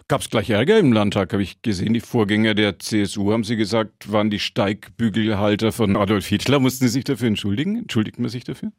Gab 0.07 0.21
es 0.21 0.29
gleich 0.29 0.49
Ärger 0.49 0.79
im 0.79 0.91
Landtag, 0.91 1.33
habe 1.33 1.43
ich 1.43 1.61
gesehen. 1.61 1.93
Die 1.93 1.99
Vorgänger 1.99 2.53
der 2.55 2.79
CSU, 2.79 3.31
haben 3.31 3.43
Sie 3.43 3.55
gesagt, 3.55 4.11
waren 4.11 4.29
die 4.29 4.39
Steigbügelhalter 4.39 5.71
von 5.71 5.95
Adolf 5.95 6.27
Hitler. 6.27 6.59
Mussten 6.59 6.85
Sie 6.85 6.91
sich 6.91 7.03
dafür 7.03 7.27
entschuldigen? 7.27 7.77
Entschuldigt 7.77 8.19
man 8.19 8.29
sich 8.29 8.43
dafür? 8.43 8.71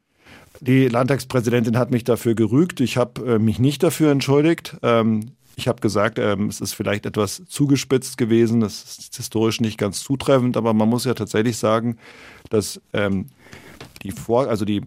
Die 0.59 0.87
Landtagspräsidentin 0.87 1.77
hat 1.77 1.91
mich 1.91 2.03
dafür 2.03 2.35
gerügt. 2.35 2.81
Ich 2.81 2.97
habe 2.97 3.35
äh, 3.35 3.39
mich 3.39 3.59
nicht 3.59 3.81
dafür 3.81 4.11
entschuldigt. 4.11 4.77
Ähm, 4.83 5.31
ich 5.61 5.67
habe 5.67 5.79
gesagt, 5.79 6.17
ähm, 6.17 6.47
es 6.47 6.59
ist 6.59 6.73
vielleicht 6.73 7.05
etwas 7.05 7.43
zugespitzt 7.47 8.17
gewesen. 8.17 8.61
Das 8.61 8.83
ist 8.83 9.15
historisch 9.15 9.61
nicht 9.61 9.77
ganz 9.77 10.01
zutreffend, 10.01 10.57
aber 10.57 10.73
man 10.73 10.89
muss 10.89 11.05
ja 11.05 11.13
tatsächlich 11.13 11.57
sagen, 11.57 11.97
dass 12.49 12.81
ähm, 12.93 13.27
die 14.01 14.11
Vor 14.11 14.47
also 14.47 14.65
die 14.65 14.81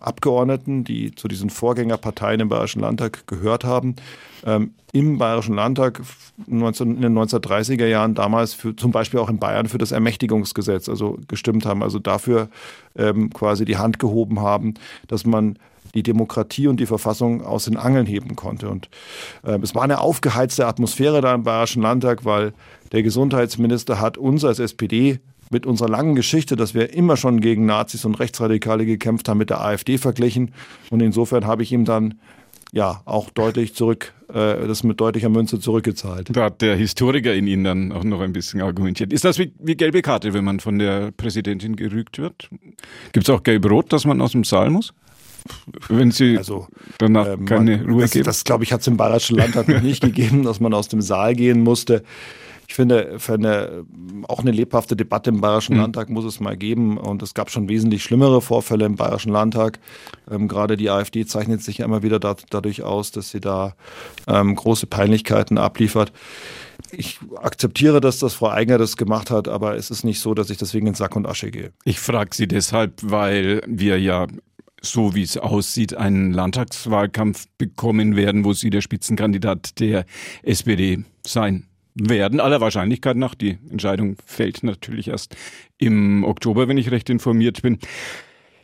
Abgeordneten, 0.00 0.84
die 0.84 1.14
zu 1.14 1.28
diesen 1.28 1.50
Vorgängerparteien 1.50 2.40
im 2.40 2.48
Bayerischen 2.48 2.80
Landtag 2.80 3.26
gehört 3.26 3.64
haben, 3.64 3.96
ähm, 4.46 4.72
im 4.92 5.18
Bayerischen 5.18 5.54
Landtag 5.54 6.00
19, 6.46 6.96
in 6.96 7.02
den 7.02 7.18
1930er 7.18 7.86
Jahren 7.86 8.14
damals 8.14 8.54
für, 8.54 8.74
zum 8.74 8.92
Beispiel 8.92 9.20
auch 9.20 9.28
in 9.28 9.38
Bayern 9.38 9.68
für 9.68 9.78
das 9.78 9.92
Ermächtigungsgesetz 9.92 10.88
also 10.88 11.18
gestimmt 11.28 11.66
haben, 11.66 11.82
also 11.82 11.98
dafür 11.98 12.48
ähm, 12.96 13.30
quasi 13.30 13.64
die 13.64 13.76
Hand 13.76 13.98
gehoben 13.98 14.40
haben, 14.40 14.74
dass 15.08 15.26
man 15.26 15.58
die 15.94 16.02
Demokratie 16.02 16.68
und 16.68 16.80
die 16.80 16.86
Verfassung 16.86 17.44
aus 17.44 17.64
den 17.64 17.76
Angeln 17.76 18.06
heben 18.06 18.36
konnte. 18.36 18.68
Und 18.68 18.88
äh, 19.42 19.58
es 19.62 19.74
war 19.74 19.82
eine 19.82 20.00
aufgeheizte 20.00 20.66
Atmosphäre 20.66 21.20
da 21.20 21.34
im 21.34 21.44
Bayerischen 21.44 21.82
Landtag, 21.82 22.24
weil 22.24 22.52
der 22.92 23.02
Gesundheitsminister 23.02 24.00
hat 24.00 24.18
uns 24.18 24.44
als 24.44 24.58
SPD 24.58 25.20
mit 25.50 25.66
unserer 25.66 25.88
langen 25.88 26.14
Geschichte, 26.14 26.56
dass 26.56 26.74
wir 26.74 26.92
immer 26.94 27.16
schon 27.16 27.40
gegen 27.40 27.66
Nazis 27.66 28.04
und 28.04 28.18
Rechtsradikale 28.18 28.86
gekämpft 28.86 29.28
haben, 29.28 29.38
mit 29.38 29.50
der 29.50 29.60
AfD 29.60 29.98
verglichen. 29.98 30.52
Und 30.90 31.00
insofern 31.00 31.46
habe 31.46 31.62
ich 31.62 31.72
ihm 31.72 31.84
dann 31.84 32.14
ja 32.72 33.02
auch 33.04 33.30
deutlich 33.30 33.74
zurück, 33.74 34.12
äh, 34.28 34.66
das 34.66 34.82
mit 34.82 35.00
deutlicher 35.00 35.28
Münze 35.28 35.60
zurückgezahlt. 35.60 36.28
Da 36.32 36.44
hat 36.44 36.60
der 36.60 36.76
Historiker 36.76 37.32
in 37.32 37.46
Ihnen 37.46 37.64
dann 37.64 37.92
auch 37.92 38.02
noch 38.02 38.20
ein 38.20 38.32
bisschen 38.32 38.62
argumentiert. 38.62 39.12
Ist 39.12 39.24
das 39.24 39.38
wie, 39.38 39.52
wie 39.60 39.76
gelbe 39.76 40.02
Karte, 40.02 40.34
wenn 40.34 40.44
man 40.44 40.58
von 40.58 40.78
der 40.78 41.12
Präsidentin 41.12 41.76
gerügt 41.76 42.18
wird? 42.18 42.50
Gibt 43.12 43.28
es 43.28 43.30
auch 43.30 43.44
gelb-rot, 43.44 43.92
dass 43.92 44.04
man 44.04 44.20
aus 44.20 44.32
dem 44.32 44.42
Saal 44.42 44.70
muss? 44.70 44.92
Wenn 45.88 46.10
Sie 46.10 46.38
also, 46.38 46.68
danach 46.98 47.26
äh, 47.26 47.36
keine 47.44 47.84
Ruhe 47.84 48.02
das, 48.02 48.12
geben? 48.12 48.24
Das, 48.24 48.44
glaube 48.44 48.64
ich, 48.64 48.72
hat 48.72 48.80
es 48.80 48.86
im 48.86 48.96
Bayerischen 48.96 49.36
Landtag 49.36 49.68
noch 49.68 49.82
nicht 49.82 50.00
gegeben, 50.02 50.42
dass 50.42 50.60
man 50.60 50.72
aus 50.74 50.88
dem 50.88 51.02
Saal 51.02 51.34
gehen 51.34 51.62
musste. 51.62 52.02
Ich 52.02 52.74
ich 52.74 52.76
finde, 52.76 53.18
für 53.18 53.34
eine, 53.34 53.84
auch 54.26 54.40
eine 54.40 54.50
lebhafte 54.50 54.96
Debatte 54.96 55.30
im 55.30 55.40
Bayerischen 55.40 55.74
mhm. 55.74 55.82
Landtag 55.82 56.08
muss 56.08 56.24
es 56.24 56.40
mal 56.40 56.56
geben. 56.56 56.98
Und 56.98 57.22
es 57.22 57.34
gab 57.34 57.50
schon 57.50 57.68
wesentlich 57.68 58.02
schlimmere 58.02 58.40
Vorfälle 58.40 58.86
im 58.86 58.96
Bayerischen 58.96 59.32
Landtag. 59.32 59.78
Ähm, 60.30 60.48
gerade 60.48 60.76
die 60.76 60.90
AfD 60.90 61.26
zeichnet 61.26 61.62
sich 61.62 61.78
ja 61.78 61.84
immer 61.84 62.02
wieder 62.02 62.18
da, 62.18 62.34
dadurch 62.50 62.82
aus, 62.82 63.12
dass 63.12 63.30
sie 63.30 63.40
da 63.40 63.74
ähm, 64.26 64.54
große 64.54 64.86
Peinlichkeiten 64.86 65.58
abliefert. 65.58 66.12
Ich 66.90 67.20
akzeptiere, 67.36 68.00
dass 68.00 68.18
das 68.18 68.34
Frau 68.34 68.48
Eigner 68.48 68.78
das 68.78 68.96
gemacht 68.96 69.30
hat, 69.30 69.46
aber 69.46 69.76
es 69.76 69.90
ist 69.90 70.04
nicht 70.04 70.20
so, 70.20 70.34
dass 70.34 70.50
ich 70.50 70.58
deswegen 70.58 70.86
in 70.86 70.94
Sack 70.94 71.16
und 71.16 71.26
Asche 71.26 71.50
gehe. 71.50 71.72
Ich 71.84 72.00
frage 72.00 72.30
Sie 72.34 72.48
deshalb, 72.48 73.00
weil 73.02 73.60
wir 73.66 74.00
ja 74.00 74.26
so 74.84 75.14
wie 75.14 75.22
es 75.22 75.36
aussieht, 75.36 75.94
einen 75.94 76.32
Landtagswahlkampf 76.32 77.46
bekommen 77.58 78.16
werden, 78.16 78.44
wo 78.44 78.52
Sie 78.52 78.70
der 78.70 78.80
Spitzenkandidat 78.80 79.80
der 79.80 80.04
SPD 80.42 81.04
sein 81.26 81.66
werden. 81.94 82.40
Aller 82.40 82.60
Wahrscheinlichkeit 82.60 83.16
nach. 83.16 83.34
Die 83.34 83.58
Entscheidung 83.70 84.16
fällt 84.24 84.62
natürlich 84.62 85.08
erst 85.08 85.36
im 85.78 86.24
Oktober, 86.24 86.68
wenn 86.68 86.78
ich 86.78 86.90
recht 86.90 87.08
informiert 87.10 87.62
bin. 87.62 87.78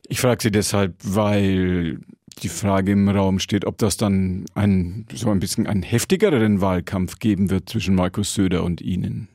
Ich 0.08 0.20
frage 0.20 0.42
Sie 0.42 0.50
deshalb, 0.50 0.96
weil 1.04 2.00
die 2.42 2.48
Frage 2.48 2.92
im 2.92 3.08
Raum 3.08 3.38
steht, 3.38 3.64
ob 3.64 3.78
das 3.78 3.96
dann 3.96 4.46
ein, 4.54 5.06
so 5.12 5.30
ein 5.30 5.40
bisschen 5.40 5.66
einen 5.66 5.82
heftigeren 5.82 6.60
Wahlkampf 6.60 7.18
geben 7.18 7.50
wird 7.50 7.68
zwischen 7.68 7.94
Markus 7.94 8.34
Söder 8.34 8.64
und 8.64 8.80
Ihnen. 8.80 9.28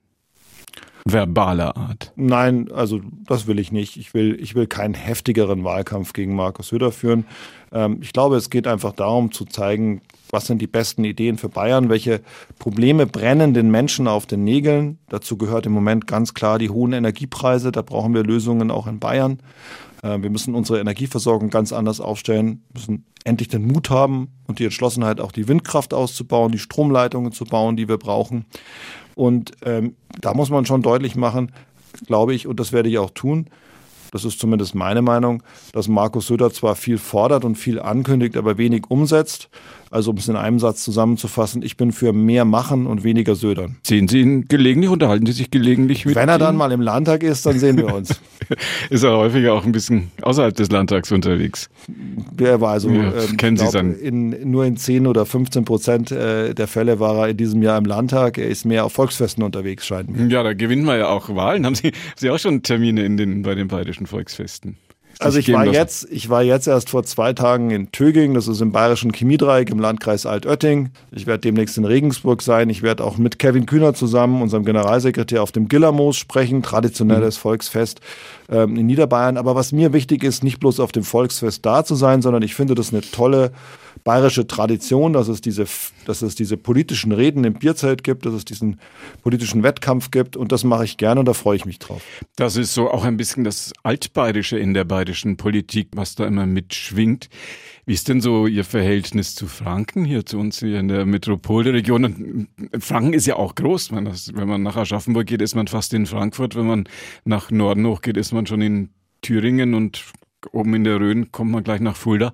Verbaler 1.08 1.78
Art. 1.78 2.12
Nein, 2.16 2.72
also 2.72 3.00
das 3.28 3.46
will 3.46 3.60
ich 3.60 3.72
nicht. 3.72 3.96
Ich 3.96 4.16
will, 4.16 4.38
ich 4.42 4.56
will 4.56 4.66
keinen 4.66 4.96
heftigeren 4.96 5.64
Wahlkampf 5.64 6.14
gegen 6.14 6.36
Markus 6.36 6.70
Söder 6.70 6.92
führen. 6.92 7.26
Ähm, 7.72 8.00
ich 8.02 8.12
glaube, 8.12 8.38
es 8.38 8.50
geht 8.50 8.66
einfach 8.66 8.92
darum 8.92 9.32
zu 9.32 9.46
zeigen, 9.46 10.02
was 10.32 10.48
sind 10.48 10.64
die 10.64 10.68
besten 10.68 11.04
Ideen 11.04 11.38
für 11.38 11.48
Bayern, 11.48 11.90
welche 11.90 12.22
Probleme 12.58 13.06
brennen 13.06 13.54
den 13.54 13.70
Menschen 13.70 14.08
auf 14.08 14.26
den 14.26 14.44
Nägeln. 14.44 14.98
Dazu 15.08 15.38
gehört 15.38 15.68
im 15.68 15.74
Moment 15.74 16.08
ganz 16.08 16.34
klar 16.34 16.58
die 16.58 16.72
hohen 16.72 16.94
Energiepreise. 16.94 17.72
Da 17.72 17.84
brauchen 17.84 18.16
wir 18.16 18.24
Lösungen 18.24 18.72
auch 18.72 18.88
in 18.88 19.00
Bayern. 19.00 19.38
Äh, 20.02 20.24
wir 20.24 20.32
müssen 20.32 20.56
unsere 20.56 20.80
Energieversorgung 20.80 21.52
ganz 21.52 21.72
anders 21.72 22.02
aufstellen, 22.02 22.64
müssen 22.74 23.06
endlich 23.24 23.50
den 23.50 23.68
Mut 23.68 23.92
haben 23.92 24.30
und 24.48 24.58
die 24.58 24.64
Entschlossenheit, 24.64 25.22
auch 25.22 25.32
die 25.32 25.48
Windkraft 25.48 25.94
auszubauen, 25.94 26.52
die 26.52 26.60
Stromleitungen 26.60 27.32
zu 27.32 27.46
bauen, 27.46 27.76
die 27.76 27.88
wir 27.88 27.98
brauchen. 27.98 28.46
Und 29.15 29.51
ähm, 29.63 29.95
da 30.22 30.34
muss 30.34 30.50
man 30.50 30.65
schon 30.65 30.81
deutlich 30.81 31.15
machen, 31.15 31.51
glaube 32.05 32.36
ich, 32.36 32.48
und 32.48 32.60
das 32.60 32.72
werde 32.72 32.89
ich 32.89 32.98
auch 32.98 33.12
tun, 33.12 33.50
das 34.15 34.24
ist 34.24 34.39
zumindest 34.39 34.75
meine 34.75 35.01
Meinung, 35.01 35.43
dass 35.74 35.89
Markus 35.89 36.27
Söder 36.27 36.50
zwar 36.50 36.77
viel 36.77 36.98
fordert 36.98 37.43
und 37.43 37.57
viel 37.57 37.81
ankündigt, 37.81 38.38
aber 38.38 38.57
wenig 38.57 38.84
umsetzt. 38.88 39.50
Also 39.91 40.12
um 40.12 40.17
es 40.17 40.27
in 40.27 40.36
einem 40.36 40.60
Satz 40.60 40.84
zusammenzufassen, 40.84 41.62
ich 41.62 41.77
bin 41.77 41.91
für 41.91 42.12
mehr 42.12 42.43
machen 42.43 42.86
und 42.86 43.03
weniger 43.03 43.36
Södern. 43.36 43.77
Sehen 43.84 44.07
Sie 44.07 44.19
ihn 44.19 44.45
gelegentlich, 44.48 44.89
unterhalten 44.89 45.25
Sie 45.25 45.31
sich 45.31 45.51
gelegentlich 45.51 46.05
mit 46.05 46.15
Wenn 46.15 46.27
er 46.27 46.38
dann 46.38 46.57
mal 46.57 46.72
im 46.72 46.81
Landtag 46.81 47.24
ist, 47.24 47.45
dann 47.45 47.60
sehen 47.60 47.77
wir 47.77 47.93
uns. 47.93 48.19
ist 48.89 49.03
er 49.03 49.15
häufiger 49.15 49.53
auch 49.53 49.63
ein 49.65 49.72
bisschen 49.72 50.12
außerhalb 50.22 50.55
des 50.55 50.69
Landtags 50.69 51.12
unterwegs? 51.12 51.69
Er 52.38 52.60
war 52.62 52.72
also, 52.72 52.89
ja, 52.89 53.13
ähm, 53.13 53.38
kennen 53.38 53.57
Sie 53.57 53.65
glaub, 53.69 54.01
in, 54.01 54.51
nur 54.51 54.65
in 54.65 54.75
10 54.75 55.07
oder 55.07 55.25
15 55.25 55.65
Prozent 55.65 56.12
äh, 56.12 56.53
der 56.53 56.67
Fälle 56.67 57.00
war 57.00 57.19
er 57.19 57.29
in 57.29 57.38
diesem 57.38 57.62
Jahr 57.62 57.77
im 57.77 57.86
Landtag. 57.86 58.38
Er 58.38 58.48
ist 58.48 58.65
mehr 58.65 58.86
auf 58.86 58.93
Volksfesten 58.93 59.43
unterwegs, 59.43 59.86
scheint 59.86 60.10
mir. 60.10 60.27
Ja, 60.27 60.43
da 60.43 60.53
gewinnen 60.53 60.86
wir 60.86 60.98
ja 60.98 61.07
auch 61.07 61.34
Wahlen. 61.36 61.65
Haben 61.65 61.75
Sie, 61.75 61.88
haben 61.88 62.17
Sie 62.17 62.29
auch 62.29 62.39
schon 62.39 62.63
Termine 62.63 63.05
in 63.05 63.17
den, 63.17 63.43
bei 63.43 63.55
den 63.55 63.67
bayerischen 63.67 64.05
Volksfesten? 64.08 64.78
Also 65.20 65.40
ich 65.40 65.52
war 65.54 65.66
jetzt, 65.66 66.08
ich 66.12 66.30
war 66.30 66.44
jetzt 66.44 66.68
erst 66.68 66.90
vor 66.90 67.04
zwei 67.04 67.32
Tagen 67.34 67.72
in 67.72 67.92
Töging, 67.92 68.34
das 68.34 68.48
ist 68.48 68.62
im 68.62 68.72
bayerischen 68.72 69.14
Chemiedreieck 69.14 69.70
im 69.70 69.80
Landkreis 69.80 70.26
Altötting. 70.26 70.90
Ich 71.12 71.26
werde 71.26 71.42
demnächst 71.42 71.78
in 71.78 71.86
Regensburg 71.86 72.42
sein. 72.42 72.70
Ich 72.70 72.82
werde 72.82 73.04
auch 73.04 73.18
mit 73.18 73.40
Kevin 73.40 73.66
Kühner 73.66 73.94
zusammen, 73.94 74.42
unserem 74.42 74.66
Generalsekretär, 74.66 75.42
auf 75.42 75.52
dem 75.52 75.68
Gillermoos 75.70 76.18
sprechen, 76.18 76.64
traditionelles 76.64 77.38
mhm. 77.38 77.42
Volksfest 77.42 78.02
ähm, 78.50 78.76
in 78.76 78.88
Niederbayern. 78.88 79.38
Aber 79.38 79.56
was 79.56 79.72
mir 79.72 79.94
wichtig 79.94 80.24
ist, 80.24 80.44
nicht 80.44 80.60
bloß 80.60 80.80
auf 80.82 80.92
dem 80.92 81.04
Volksfest 81.04 81.66
da 81.66 81.86
zu 81.86 81.96
sein, 81.96 82.22
sondern 82.22 82.44
ich 82.44 82.56
finde 82.56 82.76
das 82.76 82.92
eine 82.92 83.02
tolle 83.02 83.52
bayerische 84.04 84.48
Tradition, 84.48 85.14
dass 85.14 85.28
es 85.28 85.42
diese, 85.42 85.66
dass 86.06 86.22
es 86.22 86.36
diese 86.36 86.58
politischen 86.58 87.12
Reden 87.12 87.44
im 87.44 87.54
Bierzelt 87.54 88.04
gibt, 88.04 88.25
dass 88.25 88.34
es 88.34 88.46
diesen 88.46 88.80
politischen 89.24 89.64
Wettkampf 89.64 90.12
gibt 90.12 90.36
und 90.38 90.52
das 90.52 90.64
mache 90.64 90.86
ich 90.86 90.98
gerne 90.98 91.20
und 91.20 91.25
da 91.28 91.34
freue 91.34 91.56
ich 91.56 91.66
mich 91.66 91.80
drauf. 91.80 92.02
Das 92.36 92.58
ist 92.58 92.74
so 92.74 92.90
auch 92.90 93.04
ein 93.04 93.18
bisschen 93.18 93.44
das 93.44 93.74
Altbayerische 93.84 94.58
in 94.58 94.74
der 94.74 94.84
bayerischen 94.84 95.38
Politik, 95.38 95.90
was 95.96 96.16
da 96.16 96.25
immer 96.25 96.46
mitschwingt. 96.46 97.30
Wie 97.88 97.94
ist 97.94 98.08
denn 98.08 98.20
so 98.20 98.48
Ihr 98.48 98.64
Verhältnis 98.64 99.36
zu 99.36 99.46
Franken 99.46 100.06
hier 100.06 100.25
zu 100.25 100.40
uns 100.40 100.60
hier 100.60 100.80
in 100.80 100.88
der 100.88 101.06
Metropolregion? 101.06 102.06
Und 102.06 102.48
Franken 102.80 103.14
ist 103.14 103.28
ja 103.28 103.36
auch 103.36 103.54
groß. 103.54 103.92
wenn 103.92 104.48
man 104.48 104.64
nach 104.64 104.75
Aschaffenburg 104.75 105.28
geht, 105.28 105.42
ist 105.42 105.54
man 105.56 105.68
fast 105.68 105.94
in 105.94 106.08
Frankfurt. 106.08 106.56
Wenn 106.56 106.66
man 106.66 106.90
nach 107.25 107.52
Norden 107.52 107.86
hochgeht, 107.86 108.18
ist 108.18 108.32
man 108.32 108.48
schon 108.48 108.62
in 108.62 108.90
Thüringen 109.22 109.75
und 109.75 110.04
oben 110.52 110.74
in 110.75 110.84
der 110.84 111.00
Rhön 111.00 111.32
kommt 111.32 111.52
man 111.52 111.64
gleich 111.64 111.80
nach 111.80 111.96
Fulda. 111.96 112.34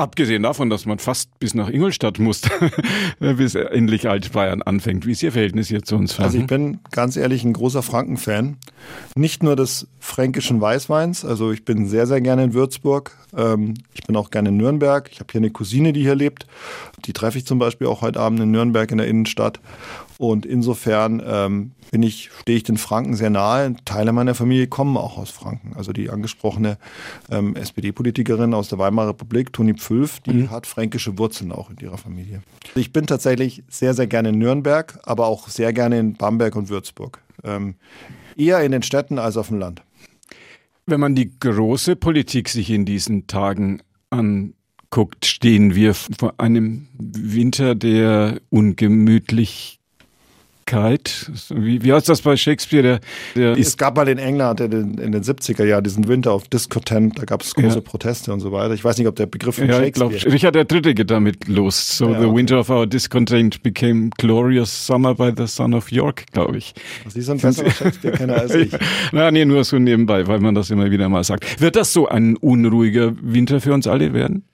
Abgesehen 0.00 0.42
davon, 0.42 0.70
dass 0.70 0.86
man 0.86 0.98
fast 0.98 1.38
bis 1.40 1.52
nach 1.52 1.68
Ingolstadt 1.68 2.18
muss, 2.18 2.40
bis 3.18 3.54
endlich 3.54 4.08
Altbayern 4.08 4.62
anfängt. 4.62 5.04
Wie 5.04 5.12
ist 5.12 5.22
Ihr 5.22 5.32
Verhältnis 5.32 5.68
hier 5.68 5.82
zu 5.82 5.96
uns? 5.96 6.14
Franken? 6.14 6.24
Also 6.24 6.38
ich 6.38 6.46
bin 6.46 6.78
ganz 6.90 7.18
ehrlich 7.18 7.44
ein 7.44 7.52
großer 7.52 7.82
Franken-Fan. 7.82 8.56
Nicht 9.14 9.42
nur 9.42 9.56
des 9.56 9.88
fränkischen 9.98 10.58
Weißweins. 10.58 11.26
Also 11.26 11.52
ich 11.52 11.66
bin 11.66 11.86
sehr, 11.86 12.06
sehr 12.06 12.22
gerne 12.22 12.44
in 12.44 12.54
Würzburg. 12.54 13.14
Ähm, 13.36 13.74
ich 13.92 14.02
bin 14.04 14.16
auch 14.16 14.30
gerne 14.30 14.48
in 14.48 14.56
Nürnberg. 14.56 15.06
Ich 15.12 15.20
habe 15.20 15.30
hier 15.30 15.40
eine 15.42 15.50
Cousine, 15.50 15.92
die 15.92 16.00
hier 16.00 16.14
lebt. 16.14 16.46
Die 17.04 17.12
treffe 17.12 17.36
ich 17.36 17.44
zum 17.44 17.58
Beispiel 17.58 17.86
auch 17.86 18.00
heute 18.00 18.20
Abend 18.20 18.40
in 18.40 18.50
Nürnberg 18.50 18.90
in 18.90 18.96
der 18.96 19.06
Innenstadt. 19.06 19.60
Und 20.20 20.44
insofern 20.44 21.22
ähm, 21.24 21.70
bin 21.92 22.02
ich, 22.02 22.28
stehe 22.42 22.58
ich 22.58 22.62
den 22.62 22.76
Franken 22.76 23.16
sehr 23.16 23.30
nahe. 23.30 23.74
Teile 23.86 24.12
meiner 24.12 24.34
Familie 24.34 24.66
kommen 24.66 24.98
auch 24.98 25.16
aus 25.16 25.30
Franken. 25.30 25.72
Also 25.76 25.94
die 25.94 26.10
angesprochene 26.10 26.76
ähm, 27.30 27.56
SPD-Politikerin 27.56 28.52
aus 28.52 28.68
der 28.68 28.78
Weimarer 28.78 29.08
Republik, 29.08 29.50
Toni 29.54 29.72
Pfülf, 29.72 30.20
die 30.20 30.34
mhm. 30.34 30.50
hat 30.50 30.66
fränkische 30.66 31.16
Wurzeln 31.16 31.52
auch 31.52 31.70
in 31.70 31.78
ihrer 31.78 31.96
Familie. 31.96 32.42
Ich 32.74 32.92
bin 32.92 33.06
tatsächlich 33.06 33.64
sehr, 33.70 33.94
sehr 33.94 34.06
gerne 34.06 34.28
in 34.28 34.38
Nürnberg, 34.38 34.98
aber 35.04 35.26
auch 35.26 35.48
sehr 35.48 35.72
gerne 35.72 35.98
in 35.98 36.12
Bamberg 36.12 36.54
und 36.54 36.68
Würzburg. 36.68 37.22
Ähm, 37.42 37.76
eher 38.36 38.60
in 38.60 38.72
den 38.72 38.82
Städten 38.82 39.18
als 39.18 39.38
auf 39.38 39.48
dem 39.48 39.58
Land. 39.58 39.80
Wenn 40.84 41.00
man 41.00 41.14
die 41.14 41.32
große 41.40 41.96
Politik 41.96 42.50
sich 42.50 42.68
in 42.68 42.84
diesen 42.84 43.26
Tagen 43.26 43.80
anguckt, 44.10 45.24
stehen 45.24 45.74
wir 45.74 45.94
vor 45.94 46.34
einem 46.36 46.88
Winter, 46.98 47.74
der 47.74 48.42
ungemütlich 48.50 49.79
wie, 50.72 51.82
wie 51.82 51.92
heißt 51.92 52.08
das 52.08 52.22
bei 52.22 52.36
Shakespeare? 52.36 53.00
Der, 53.34 53.54
der 53.54 53.58
es 53.58 53.76
gab 53.76 53.96
mal 53.96 54.08
in 54.08 54.18
England 54.18 54.60
in 54.60 54.70
den, 54.70 54.98
in 54.98 55.12
den 55.12 55.22
70er 55.22 55.64
Jahren 55.64 55.84
diesen 55.84 56.08
Winter 56.08 56.34
of 56.34 56.48
Discontent, 56.48 57.18
da 57.18 57.24
gab 57.24 57.42
es 57.42 57.54
große 57.54 57.76
ja. 57.76 57.80
Proteste 57.80 58.32
und 58.32 58.40
so 58.40 58.52
weiter. 58.52 58.74
Ich 58.74 58.84
weiß 58.84 58.98
nicht, 58.98 59.06
ob 59.06 59.16
der 59.16 59.26
Begriff 59.26 59.56
von 59.56 59.68
ja, 59.68 59.76
Shakespeare... 59.76 60.14
Ich 60.14 60.22
glaube, 60.22 60.56
Richard 60.56 60.72
III. 60.86 60.94
geht 60.94 61.10
damit 61.10 61.48
los. 61.48 61.98
So 61.98 62.10
ja, 62.10 62.20
the 62.20 62.26
okay. 62.26 62.36
winter 62.36 62.60
of 62.60 62.70
our 62.70 62.86
discontent 62.86 63.62
became 63.62 64.10
glorious 64.18 64.86
summer 64.86 65.14
by 65.14 65.32
the 65.36 65.46
son 65.46 65.74
of 65.74 65.90
York, 65.90 66.26
glaube 66.32 66.58
ich. 66.58 66.74
Sie 67.08 67.22
sind 67.22 67.42
besser 67.42 67.70
Shakespeare-Kenner 67.70 68.40
als 68.40 68.54
ich. 68.54 68.72
Na, 69.12 69.30
nee, 69.30 69.44
nur 69.44 69.64
so 69.64 69.78
nebenbei, 69.78 70.26
weil 70.26 70.40
man 70.40 70.54
das 70.54 70.70
immer 70.70 70.90
wieder 70.90 71.08
mal 71.08 71.24
sagt. 71.24 71.60
Wird 71.60 71.76
das 71.76 71.92
so 71.92 72.08
ein 72.08 72.36
unruhiger 72.36 73.12
Winter 73.20 73.60
für 73.60 73.72
uns 73.72 73.86
alle 73.86 74.12
werden? 74.12 74.44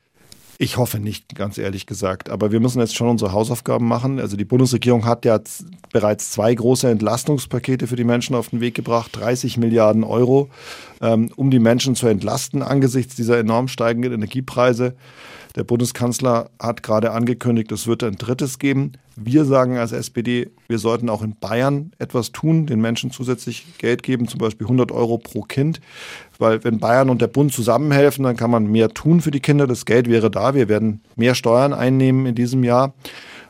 Ich 0.59 0.79
hoffe 0.79 0.99
nicht, 0.99 1.35
ganz 1.35 1.59
ehrlich 1.59 1.87
gesagt. 1.87 2.31
Aber 2.31 2.51
wir 2.51 2.61
müssen 2.61 2.81
jetzt 2.81 2.97
schon 2.97 3.09
unsere 3.09 3.33
Hausaufgaben 3.33 3.87
machen. 3.87 4.19
Also 4.19 4.37
die 4.37 4.45
Bundesregierung 4.47 5.05
hat 5.05 5.25
ja 5.27 5.39
bereits 5.93 6.31
zwei 6.31 6.55
große 6.55 6.89
Entlastungspakete 6.89 7.87
für 7.87 7.97
die 7.97 8.05
Menschen 8.05 8.35
auf 8.35 8.49
den 8.49 8.61
Weg 8.61 8.75
gebracht, 8.75 9.11
30 9.15 9.59
Milliarden 9.59 10.03
Euro, 10.03 10.49
ähm, 11.03 11.31
um 11.37 11.51
die 11.51 11.59
Menschen 11.59 11.95
zu 11.95 12.07
entlasten 12.07 12.63
angesichts 12.63 13.17
dieser 13.17 13.39
enorm 13.39 13.69
steigenden 13.69 14.15
Energiepreise. 14.15 14.95
Der 15.57 15.65
Bundeskanzler 15.65 16.51
hat 16.61 16.83
gerade 16.83 17.13
angekündigt, 17.13 17.73
es 17.73 17.87
wird 17.87 18.05
ein 18.05 18.17
drittes 18.17 18.59
geben. 18.59 18.93
Wir 19.17 19.47
sagen 19.47 19.79
als 19.79 19.93
SPD, 19.93 20.51
wir 20.69 20.79
sollten 20.79 21.09
auch 21.09 21.23
in 21.23 21.35
Bayern 21.35 21.93
etwas 21.99 22.31
tun, 22.31 22.67
den 22.67 22.83
Menschen 22.83 23.11
zusätzlich 23.11 23.65
Geld 23.79 24.03
geben, 24.03 24.29
zum 24.29 24.39
Beispiel 24.39 24.67
100 24.67 24.93
Euro 24.93 25.17
pro 25.17 25.41
Kind. 25.41 25.81
Weil 26.39 26.63
wenn 26.63 26.79
Bayern 26.79 27.09
und 27.09 27.23
der 27.23 27.29
Bund 27.29 27.55
zusammenhelfen, 27.55 28.23
dann 28.25 28.37
kann 28.37 28.51
man 28.51 28.67
mehr 28.67 28.91
tun 28.91 29.23
für 29.23 29.31
die 29.31 29.41
Kinder. 29.41 29.67
Das 29.67 29.87
Geld 29.87 30.11
wäre 30.11 30.31
da. 30.31 30.55
Wir 30.55 30.69
werden 30.69 31.01
mehr 31.17 31.35
Steuern 31.35 31.73
einnehmen 31.73 32.27
in 32.27 32.35
diesem 32.35 32.63
Jahr. 32.63 32.93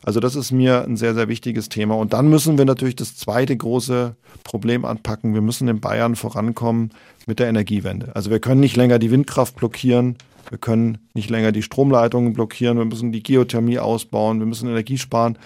Also 0.04 0.20
das 0.20 0.36
ist 0.36 0.52
mir 0.52 0.84
ein 0.84 0.96
sehr, 0.96 1.14
sehr 1.16 1.26
wichtiges 1.26 1.68
Thema. 1.68 1.96
Und 1.96 2.12
dann 2.12 2.28
müssen 2.28 2.56
wir 2.56 2.64
natürlich 2.64 2.94
das 2.94 3.16
zweite 3.16 3.56
große 3.56 4.14
Problem 4.44 4.84
anpacken. 4.84 5.34
Wir 5.34 5.40
müssen 5.40 5.66
in 5.66 5.80
Bayern 5.80 6.14
vorankommen 6.14 6.90
mit 7.26 7.40
der 7.40 7.48
Energiewende. 7.48 8.14
Also 8.14 8.30
wir 8.30 8.38
können 8.38 8.60
nicht 8.60 8.76
länger 8.76 9.00
die 9.00 9.10
Windkraft 9.10 9.56
blockieren. 9.56 10.16
Wir 10.50 10.58
können 10.58 10.98
nicht 11.14 11.30
länger 11.30 11.52
die 11.52 11.62
Stromleitungen 11.62 12.32
blockieren. 12.32 12.78
Wir 12.78 12.84
müssen 12.84 13.12
die 13.12 13.22
Geothermie 13.22 13.78
ausbauen. 13.78 14.38
Wir 14.38 14.46
müssen 14.46 14.68
Energie 14.68 14.98
sparen. 14.98 15.38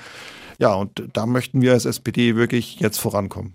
Ja, 0.58 0.74
und 0.74 1.02
da 1.12 1.26
möchten 1.26 1.62
wir 1.62 1.72
als 1.72 1.86
SPD 1.86 2.36
wirklich 2.36 2.80
jetzt 2.80 2.98
vorankommen. 2.98 3.54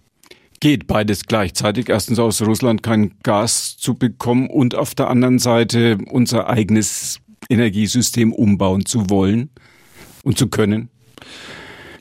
Geht 0.59 0.87
beides 0.87 1.25
gleichzeitig. 1.25 1.89
Erstens 1.89 2.17
aus 2.17 2.41
Russland 2.41 2.81
kein 2.81 3.13
Gas 3.21 3.77
zu 3.77 3.93
bekommen 3.93 4.49
und 4.49 4.73
auf 4.73 4.95
der 4.95 5.09
anderen 5.09 5.37
Seite 5.37 5.97
unser 6.09 6.49
eigenes 6.49 7.19
Energiesystem 7.49 8.33
umbauen 8.33 8.85
zu 8.85 9.09
wollen 9.09 9.49
und 10.23 10.37
zu 10.37 10.47
können. 10.47 10.89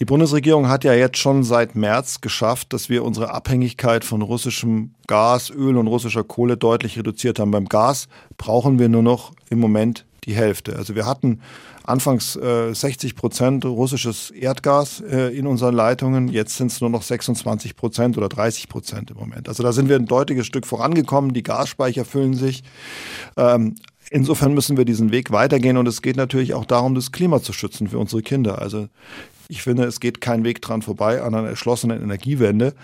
Die 0.04 0.06
Bundesregierung 0.06 0.68
hat 0.68 0.84
ja 0.84 0.92
jetzt 0.92 1.16
schon 1.16 1.44
seit 1.44 1.76
März 1.76 2.20
geschafft, 2.20 2.74
dass 2.74 2.90
wir 2.90 3.04
unsere 3.04 3.32
Abhängigkeit 3.32 4.04
von 4.04 4.20
russischem 4.20 4.90
Gas, 5.06 5.48
Öl 5.48 5.78
und 5.78 5.86
russischer 5.86 6.24
Kohle 6.24 6.58
deutlich 6.58 6.98
reduziert 6.98 7.38
haben. 7.38 7.50
Beim 7.50 7.64
Gas 7.64 8.08
brauchen 8.36 8.78
wir 8.78 8.90
nur 8.90 9.02
noch 9.02 9.32
im 9.48 9.60
Moment 9.60 10.04
die 10.24 10.34
Hälfte. 10.34 10.76
Also 10.76 10.94
wir 10.94 11.06
hatten 11.06 11.40
anfangs 11.84 12.36
äh, 12.36 12.74
60 12.74 13.16
Prozent 13.16 13.64
russisches 13.64 14.30
Erdgas 14.30 15.00
äh, 15.00 15.34
in 15.34 15.46
unseren 15.46 15.74
Leitungen. 15.74 16.28
Jetzt 16.28 16.58
sind 16.58 16.70
es 16.70 16.82
nur 16.82 16.90
noch 16.90 17.00
26 17.00 17.74
Prozent 17.74 18.18
oder 18.18 18.28
30 18.28 18.68
Prozent 18.68 19.10
im 19.10 19.16
Moment. 19.16 19.48
Also 19.48 19.62
da 19.62 19.72
sind 19.72 19.88
wir 19.88 19.96
ein 19.96 20.04
deutliches 20.04 20.44
Stück 20.44 20.66
vorangekommen. 20.66 21.32
Die 21.32 21.42
Gasspeicher 21.42 22.04
füllen 22.04 22.34
sich. 22.34 22.62
Ähm, 23.38 23.76
insofern 24.10 24.52
müssen 24.52 24.76
wir 24.76 24.84
diesen 24.84 25.12
Weg 25.12 25.30
weitergehen 25.30 25.78
und 25.78 25.88
es 25.88 26.02
geht 26.02 26.16
natürlich 26.16 26.52
auch 26.52 26.66
darum, 26.66 26.94
das 26.94 27.10
Klima 27.10 27.40
zu 27.40 27.54
schützen 27.54 27.88
für 27.88 27.98
unsere 27.98 28.20
Kinder. 28.20 28.60
Also 28.60 28.88
ich 29.48 29.62
finde, 29.62 29.84
es 29.84 30.00
geht 30.00 30.20
kein 30.20 30.44
Weg 30.44 30.62
dran 30.62 30.82
vorbei 30.82 31.22
an 31.22 31.34
einer 31.34 31.48
erschlossenen 31.48 32.02
Energiewende. 32.02 32.74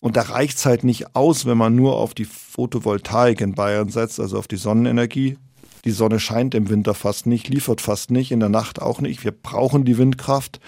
Und 0.00 0.16
da 0.16 0.22
reicht 0.22 0.58
es 0.58 0.66
halt 0.66 0.82
nicht 0.82 1.14
aus, 1.14 1.46
wenn 1.46 1.56
man 1.56 1.76
nur 1.76 1.96
auf 1.96 2.12
die 2.12 2.24
Photovoltaik 2.24 3.40
in 3.40 3.54
Bayern 3.54 3.88
setzt, 3.88 4.18
also 4.18 4.36
auf 4.36 4.48
die 4.48 4.56
Sonnenenergie. 4.56 5.38
Die 5.84 5.90
Sonne 5.92 6.18
scheint 6.18 6.54
im 6.54 6.68
Winter 6.68 6.94
fast 6.94 7.26
nicht, 7.26 7.48
liefert 7.48 7.80
fast 7.80 8.10
nicht, 8.10 8.32
in 8.32 8.40
der 8.40 8.48
Nacht 8.48 8.82
auch 8.82 9.00
nicht. 9.00 9.24
Wir 9.24 9.32
brauchen 9.32 9.84
die 9.84 9.98
Windkraft. 9.98 10.60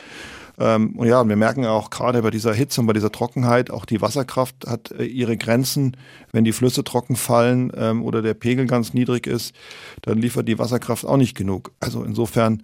Ähm, 0.58 0.94
und 0.96 1.08
ja, 1.08 1.26
wir 1.28 1.36
merken 1.36 1.66
auch 1.66 1.90
gerade 1.90 2.22
bei 2.22 2.30
dieser 2.30 2.54
Hitze 2.54 2.80
und 2.80 2.86
bei 2.86 2.92
dieser 2.92 3.10
Trockenheit, 3.10 3.70
auch 3.70 3.84
die 3.84 4.00
Wasserkraft 4.00 4.66
hat 4.68 4.92
äh, 4.92 5.04
ihre 5.04 5.36
Grenzen. 5.36 5.96
Wenn 6.30 6.44
die 6.44 6.52
Flüsse 6.52 6.84
trocken 6.84 7.16
fallen 7.16 7.72
ähm, 7.76 8.04
oder 8.04 8.22
der 8.22 8.34
Pegel 8.34 8.66
ganz 8.66 8.94
niedrig 8.94 9.26
ist, 9.26 9.54
dann 10.02 10.18
liefert 10.18 10.46
die 10.46 10.58
Wasserkraft 10.58 11.04
auch 11.04 11.16
nicht 11.16 11.36
genug. 11.36 11.72
Also 11.80 12.04
insofern 12.04 12.62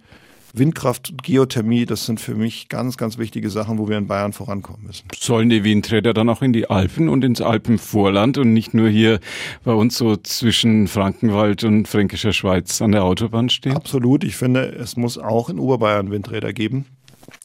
Windkraft 0.53 1.11
und 1.11 1.23
Geothermie, 1.23 1.85
das 1.85 2.05
sind 2.05 2.19
für 2.19 2.35
mich 2.35 2.69
ganz, 2.69 2.97
ganz 2.97 3.17
wichtige 3.17 3.49
Sachen, 3.49 3.77
wo 3.77 3.87
wir 3.87 3.97
in 3.97 4.07
Bayern 4.07 4.33
vorankommen 4.33 4.85
müssen. 4.85 5.07
Sollen 5.17 5.49
die 5.49 5.63
Windräder 5.63 6.13
dann 6.13 6.29
auch 6.29 6.41
in 6.41 6.53
die 6.53 6.69
Alpen 6.69 7.09
und 7.09 7.23
ins 7.23 7.41
Alpenvorland 7.41 8.37
und 8.37 8.53
nicht 8.53 8.73
nur 8.73 8.89
hier 8.89 9.19
bei 9.63 9.73
uns 9.73 9.97
so 9.97 10.15
zwischen 10.17 10.87
Frankenwald 10.87 11.63
und 11.63 11.87
Fränkischer 11.87 12.33
Schweiz 12.33 12.81
an 12.81 12.91
der 12.91 13.03
Autobahn 13.03 13.49
stehen? 13.49 13.75
Absolut. 13.75 14.23
Ich 14.23 14.35
finde, 14.35 14.65
es 14.65 14.97
muss 14.97 15.17
auch 15.17 15.49
in 15.49 15.59
Oberbayern 15.59 16.11
Windräder 16.11 16.53
geben. 16.53 16.85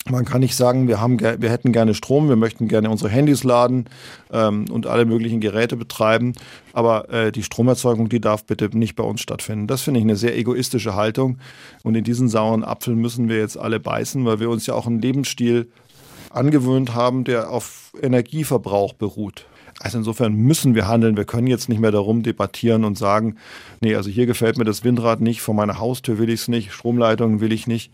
Man 0.09 0.25
kann 0.25 0.40
nicht 0.40 0.54
sagen, 0.54 0.87
wir, 0.87 1.00
haben, 1.00 1.21
wir 1.21 1.50
hätten 1.50 1.73
gerne 1.73 1.95
Strom, 1.95 2.28
wir 2.28 2.37
möchten 2.37 2.68
gerne 2.68 2.90
unsere 2.90 3.11
Handys 3.11 3.42
laden 3.42 3.87
ähm, 4.33 4.66
und 4.71 4.87
alle 4.87 5.04
möglichen 5.04 5.40
Geräte 5.40 5.76
betreiben, 5.76 6.33
aber 6.73 7.11
äh, 7.11 7.33
die 7.33 7.42
Stromerzeugung, 7.42 8.09
die 8.09 8.21
darf 8.21 8.45
bitte 8.45 8.71
nicht 8.76 8.95
bei 8.95 9.02
uns 9.02 9.21
stattfinden. 9.21 9.66
Das 9.66 9.83
finde 9.83 9.99
ich 9.99 10.04
eine 10.04 10.16
sehr 10.16 10.37
egoistische 10.37 10.95
Haltung 10.95 11.38
und 11.83 11.97
in 11.97 12.04
diesen 12.04 12.28
sauren 12.28 12.62
Apfel 12.62 12.95
müssen 12.95 13.28
wir 13.28 13.38
jetzt 13.38 13.59
alle 13.59 13.80
beißen, 13.80 14.25
weil 14.25 14.38
wir 14.38 14.49
uns 14.49 14.66
ja 14.66 14.75
auch 14.75 14.87
einen 14.87 15.00
Lebensstil 15.00 15.68
angewöhnt 16.30 16.95
haben, 16.95 17.25
der 17.25 17.50
auf 17.50 17.92
Energieverbrauch 18.00 18.92
beruht. 18.92 19.47
Also 19.80 19.99
insofern 19.99 20.35
müssen 20.35 20.75
wir 20.75 20.88
handeln. 20.88 21.16
Wir 21.16 21.25
können 21.25 21.47
jetzt 21.47 21.68
nicht 21.68 21.80
mehr 21.80 21.90
darum 21.90 22.23
debattieren 22.23 22.85
und 22.85 22.97
sagen, 22.97 23.37
nee, 23.80 23.95
also 23.95 24.09
hier 24.09 24.26
gefällt 24.26 24.56
mir 24.56 24.64
das 24.64 24.85
Windrad 24.85 25.21
nicht, 25.21 25.42
vor 25.42 25.54
meiner 25.54 25.78
Haustür 25.78 26.18
will 26.18 26.30
ich 26.30 26.40
es 26.40 26.49
nicht, 26.49 26.73
Stromleitungen 26.73 27.40
will 27.40 27.52
ich 27.52 27.66
nicht. 27.66 27.90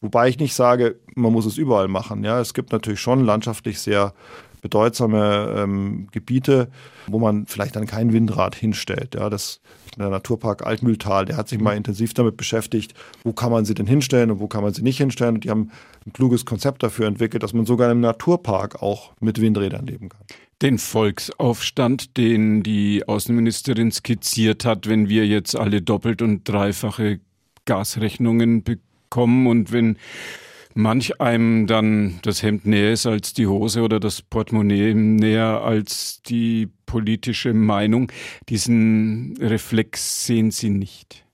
Wobei 0.00 0.28
ich 0.28 0.38
nicht 0.38 0.54
sage, 0.54 0.96
man 1.14 1.32
muss 1.32 1.46
es 1.46 1.58
überall 1.58 1.88
machen. 1.88 2.24
Ja, 2.24 2.40
es 2.40 2.54
gibt 2.54 2.72
natürlich 2.72 3.00
schon 3.00 3.24
landschaftlich 3.24 3.78
sehr 3.80 4.12
bedeutsame 4.60 5.54
ähm, 5.56 6.08
Gebiete, 6.10 6.68
wo 7.06 7.18
man 7.18 7.46
vielleicht 7.46 7.76
dann 7.76 7.86
kein 7.86 8.12
Windrad 8.12 8.54
hinstellt. 8.54 9.14
Ja, 9.14 9.30
das 9.30 9.60
der 9.98 10.10
Naturpark 10.10 10.66
Altmühltal, 10.66 11.24
der 11.24 11.36
hat 11.36 11.48
sich 11.48 11.58
mal 11.58 11.76
intensiv 11.76 12.12
damit 12.12 12.36
beschäftigt, 12.36 12.94
wo 13.24 13.32
kann 13.32 13.50
man 13.50 13.64
sie 13.64 13.74
denn 13.74 13.86
hinstellen 13.86 14.30
und 14.30 14.40
wo 14.40 14.46
kann 14.46 14.62
man 14.62 14.74
sie 14.74 14.82
nicht 14.82 14.98
hinstellen. 14.98 15.36
Und 15.36 15.44
die 15.44 15.50
haben 15.50 15.70
ein 16.06 16.12
kluges 16.12 16.44
Konzept 16.44 16.82
dafür 16.82 17.06
entwickelt, 17.06 17.42
dass 17.42 17.54
man 17.54 17.64
sogar 17.64 17.90
im 17.90 18.00
Naturpark 18.00 18.82
auch 18.82 19.12
mit 19.20 19.40
Windrädern 19.40 19.86
leben 19.86 20.10
kann. 20.10 20.20
Den 20.62 20.78
Volksaufstand, 20.78 22.16
den 22.16 22.62
die 22.62 23.06
Außenministerin 23.06 23.90
skizziert 23.90 24.64
hat, 24.64 24.86
wenn 24.88 25.08
wir 25.08 25.26
jetzt 25.26 25.56
alle 25.56 25.80
doppelt 25.82 26.22
und 26.22 26.48
dreifache 26.48 27.20
Gasrechnungen 27.64 28.64
bekommen, 28.64 28.82
kommen 29.10 29.46
und 29.46 29.72
wenn 29.72 29.98
manch 30.74 31.20
einem 31.20 31.66
dann 31.66 32.20
das 32.22 32.42
Hemd 32.42 32.66
näher 32.66 32.92
ist 32.92 33.06
als 33.06 33.32
die 33.32 33.46
Hose 33.46 33.82
oder 33.82 33.98
das 33.98 34.22
Portemonnaie 34.22 34.94
näher 34.94 35.62
als 35.62 36.22
die 36.22 36.68
politische 36.84 37.54
Meinung, 37.54 38.12
diesen 38.48 39.36
Reflex 39.40 40.26
sehen 40.26 40.50
Sie 40.50 40.70
nicht. 40.70 41.25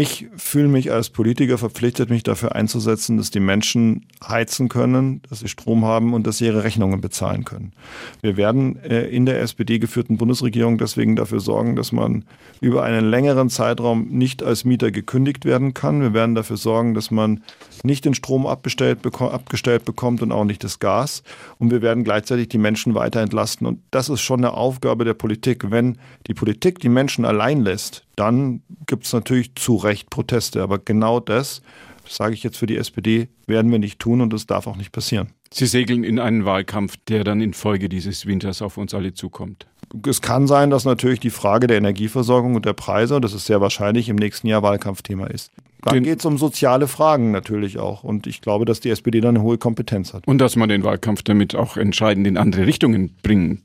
Ich 0.00 0.28
fühle 0.34 0.68
mich 0.68 0.90
als 0.90 1.10
Politiker 1.10 1.58
verpflichtet, 1.58 2.08
mich 2.08 2.22
dafür 2.22 2.54
einzusetzen, 2.54 3.18
dass 3.18 3.30
die 3.30 3.38
Menschen 3.38 4.06
heizen 4.26 4.70
können, 4.70 5.20
dass 5.28 5.40
sie 5.40 5.48
Strom 5.48 5.84
haben 5.84 6.14
und 6.14 6.26
dass 6.26 6.38
sie 6.38 6.46
ihre 6.46 6.64
Rechnungen 6.64 7.02
bezahlen 7.02 7.44
können. 7.44 7.74
Wir 8.22 8.38
werden 8.38 8.82
äh, 8.82 9.02
in 9.10 9.26
der 9.26 9.42
SPD 9.42 9.78
geführten 9.78 10.16
Bundesregierung 10.16 10.78
deswegen 10.78 11.16
dafür 11.16 11.40
sorgen, 11.40 11.76
dass 11.76 11.92
man 11.92 12.24
über 12.62 12.82
einen 12.82 13.10
längeren 13.10 13.50
Zeitraum 13.50 14.08
nicht 14.08 14.42
als 14.42 14.64
Mieter 14.64 14.90
gekündigt 14.90 15.44
werden 15.44 15.74
kann. 15.74 16.00
Wir 16.00 16.14
werden 16.14 16.34
dafür 16.34 16.56
sorgen, 16.56 16.94
dass 16.94 17.10
man 17.10 17.42
nicht 17.82 18.06
den 18.06 18.14
Strom 18.14 18.46
abgestellt, 18.46 19.00
abgestellt 19.20 19.84
bekommt 19.84 20.22
und 20.22 20.32
auch 20.32 20.44
nicht 20.44 20.64
das 20.64 20.78
Gas. 20.78 21.22
Und 21.58 21.70
wir 21.70 21.82
werden 21.82 22.04
gleichzeitig 22.04 22.48
die 22.48 22.56
Menschen 22.56 22.94
weiter 22.94 23.20
entlasten. 23.20 23.66
Und 23.66 23.80
das 23.90 24.08
ist 24.08 24.22
schon 24.22 24.40
eine 24.40 24.54
Aufgabe 24.54 25.04
der 25.04 25.12
Politik. 25.12 25.70
Wenn 25.70 25.98
die 26.26 26.32
Politik 26.32 26.78
die 26.78 26.88
Menschen 26.88 27.26
allein 27.26 27.60
lässt, 27.60 28.06
dann 28.20 28.62
gibt 28.86 29.06
es 29.06 29.12
natürlich 29.12 29.54
zu 29.54 29.76
Recht 29.76 30.10
Proteste. 30.10 30.62
Aber 30.62 30.78
genau 30.78 31.20
das, 31.20 31.62
das 32.04 32.16
sage 32.16 32.34
ich 32.34 32.42
jetzt 32.42 32.58
für 32.58 32.66
die 32.66 32.76
SPD, 32.76 33.28
werden 33.46 33.72
wir 33.72 33.78
nicht 33.78 33.98
tun 33.98 34.20
und 34.20 34.32
das 34.32 34.46
darf 34.46 34.66
auch 34.66 34.76
nicht 34.76 34.92
passieren. 34.92 35.30
Sie 35.52 35.66
segeln 35.66 36.04
in 36.04 36.18
einen 36.18 36.44
Wahlkampf, 36.44 36.96
der 37.08 37.24
dann 37.24 37.40
infolge 37.40 37.88
dieses 37.88 38.26
Winters 38.26 38.62
auf 38.62 38.76
uns 38.76 38.94
alle 38.94 39.14
zukommt. 39.14 39.66
Es 40.06 40.20
kann 40.20 40.46
sein, 40.46 40.70
dass 40.70 40.84
natürlich 40.84 41.18
die 41.18 41.30
Frage 41.30 41.66
der 41.66 41.78
Energieversorgung 41.78 42.54
und 42.54 42.64
der 42.66 42.74
Preise, 42.74 43.20
das 43.20 43.32
ist 43.32 43.46
sehr 43.46 43.60
wahrscheinlich, 43.60 44.08
im 44.08 44.16
nächsten 44.16 44.46
Jahr 44.46 44.62
Wahlkampfthema 44.62 45.26
ist. 45.26 45.50
Dann 45.82 46.02
geht 46.02 46.18
es 46.18 46.26
um 46.26 46.36
soziale 46.36 46.86
Fragen 46.88 47.30
natürlich 47.30 47.78
auch. 47.78 48.04
Und 48.04 48.26
ich 48.26 48.42
glaube, 48.42 48.66
dass 48.66 48.80
die 48.80 48.90
SPD 48.90 49.20
da 49.20 49.30
eine 49.30 49.40
hohe 49.40 49.56
Kompetenz 49.56 50.12
hat. 50.12 50.28
Und 50.28 50.38
dass 50.38 50.54
man 50.54 50.68
den 50.68 50.84
Wahlkampf 50.84 51.22
damit 51.22 51.54
auch 51.54 51.78
entscheidend 51.78 52.26
in 52.26 52.36
andere 52.36 52.66
Richtungen 52.66 53.16
bringen 53.22 53.62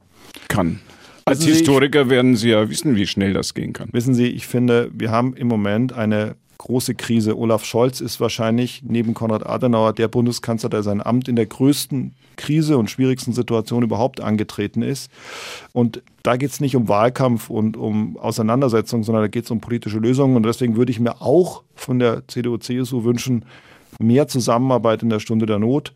kann. 0.48 0.80
Als 1.28 1.40
wissen 1.40 1.54
Historiker 1.54 2.06
Sie, 2.06 2.10
werden 2.12 2.36
Sie 2.36 2.50
ja 2.50 2.70
wissen, 2.70 2.96
wie 2.96 3.08
schnell 3.08 3.34
das 3.34 3.56
gehen 3.56 3.74
kann. 3.74 3.90
Wissen 3.92 4.14
Sie, 4.14 4.28
ich 4.28 4.46
finde, 4.46 4.92
wir 4.94 5.10
haben 5.10 5.36
im 5.36 5.48
Moment 5.48 5.92
eine 5.92 6.36
große 6.60 6.94
Krise. 6.94 7.38
Olaf 7.38 7.66
Scholz 7.66 8.00
ist 8.00 8.20
wahrscheinlich 8.20 8.84
neben 8.86 9.16
Konrad 9.16 9.46
Adenauer 9.46 9.94
der 9.94 10.08
Bundeskanzler, 10.08 10.70
der 10.70 10.84
sein 10.84 11.02
Amt 11.02 11.28
in 11.28 11.36
der 11.36 11.48
größten 11.48 12.14
Krise 12.38 12.78
und 12.78 12.92
schwierigsten 12.92 13.34
Situation 13.34 13.84
überhaupt 13.84 14.22
angetreten 14.22 14.84
ist. 14.84 15.12
Und 15.74 16.04
da 16.22 16.38
geht 16.38 16.52
es 16.52 16.60
nicht 16.60 16.76
um 16.76 16.88
Wahlkampf 16.88 17.50
und 17.50 17.76
um 17.76 18.18
Auseinandersetzung, 18.18 19.04
sondern 19.04 19.24
da 19.24 19.28
geht 19.28 19.46
es 19.46 19.52
um 19.52 19.62
politische 19.62 19.98
Lösungen. 19.98 20.36
Und 20.36 20.44
deswegen 20.44 20.76
würde 20.76 20.92
ich 20.92 21.00
mir 21.00 21.22
auch 21.22 21.64
von 21.74 21.98
der 21.98 22.28
CDU-CSU 22.28 23.04
wünschen, 23.04 23.46
mehr 24.00 24.28
Zusammenarbeit 24.28 25.02
in 25.02 25.10
der 25.10 25.20
Stunde 25.20 25.48
der 25.48 25.60
Not 25.60 25.94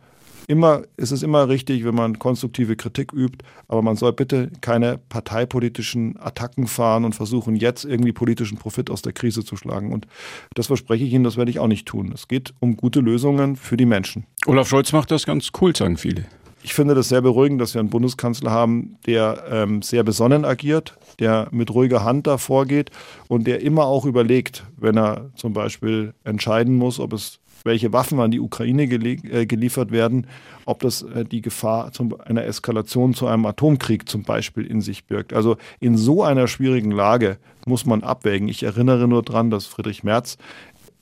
immer, 0.49 0.81
es 0.97 1.11
ist 1.11 1.21
immer 1.21 1.47
richtig, 1.47 1.85
wenn 1.85 1.93
man 1.93 2.17
konstruktive 2.17 2.75
Kritik 2.75 3.13
übt, 3.13 3.45
aber 3.67 3.83
man 3.83 3.95
soll 3.95 4.13
bitte 4.13 4.51
keine 4.61 4.97
parteipolitischen 4.97 6.19
Attacken 6.19 6.65
fahren 6.65 7.05
und 7.05 7.13
versuchen, 7.13 7.55
jetzt 7.55 7.85
irgendwie 7.85 8.11
politischen 8.11 8.57
Profit 8.57 8.89
aus 8.89 9.03
der 9.03 9.13
Krise 9.13 9.45
zu 9.45 9.55
schlagen. 9.55 9.93
Und 9.93 10.07
das 10.55 10.67
verspreche 10.67 11.05
ich 11.05 11.13
Ihnen, 11.13 11.23
das 11.23 11.37
werde 11.37 11.51
ich 11.51 11.59
auch 11.59 11.67
nicht 11.67 11.87
tun. 11.87 12.11
Es 12.13 12.27
geht 12.27 12.53
um 12.59 12.77
gute 12.77 12.99
Lösungen 12.99 13.55
für 13.55 13.77
die 13.77 13.85
Menschen. 13.85 14.25
Olaf 14.47 14.67
Scholz 14.67 14.91
macht 14.91 15.11
das 15.11 15.27
ganz 15.27 15.49
cool, 15.61 15.75
sagen 15.75 15.97
viele. 15.97 16.25
Ich 16.63 16.73
finde 16.73 16.95
das 16.95 17.09
sehr 17.09 17.21
beruhigend, 17.21 17.61
dass 17.61 17.75
wir 17.75 17.79
einen 17.79 17.89
Bundeskanzler 17.89 18.51
haben, 18.51 18.97
der 19.05 19.43
ähm, 19.49 19.81
sehr 19.83 20.03
besonnen 20.03 20.45
agiert, 20.45 20.97
der 21.19 21.47
mit 21.51 21.71
ruhiger 21.71 22.03
Hand 22.03 22.25
da 22.25 22.37
vorgeht 22.37 22.89
und 23.27 23.45
der 23.45 23.61
immer 23.61 23.85
auch 23.85 24.05
überlegt, 24.05 24.65
wenn 24.77 24.97
er 24.97 25.29
zum 25.35 25.53
Beispiel 25.53 26.13
entscheiden 26.23 26.75
muss, 26.75 26.99
ob 26.99 27.13
es 27.13 27.39
welche 27.63 27.93
Waffen 27.93 28.19
an 28.19 28.31
die 28.31 28.39
Ukraine 28.39 28.83
äh, 28.83 29.45
geliefert 29.45 29.91
werden, 29.91 30.27
ob 30.65 30.79
das 30.81 31.03
äh, 31.03 31.25
die 31.25 31.41
Gefahr 31.41 31.91
zum, 31.91 32.19
einer 32.21 32.45
Eskalation 32.45 33.13
zu 33.13 33.27
einem 33.27 33.45
Atomkrieg 33.45 34.07
zum 34.07 34.23
Beispiel 34.23 34.65
in 34.65 34.81
sich 34.81 35.05
birgt. 35.05 35.33
Also 35.33 35.57
in 35.79 35.97
so 35.97 36.23
einer 36.23 36.47
schwierigen 36.47 36.91
Lage 36.91 37.37
muss 37.65 37.85
man 37.85 38.03
abwägen. 38.03 38.47
Ich 38.47 38.63
erinnere 38.63 39.07
nur 39.07 39.23
daran, 39.23 39.49
dass 39.49 39.65
Friedrich 39.65 40.03
Merz 40.03 40.37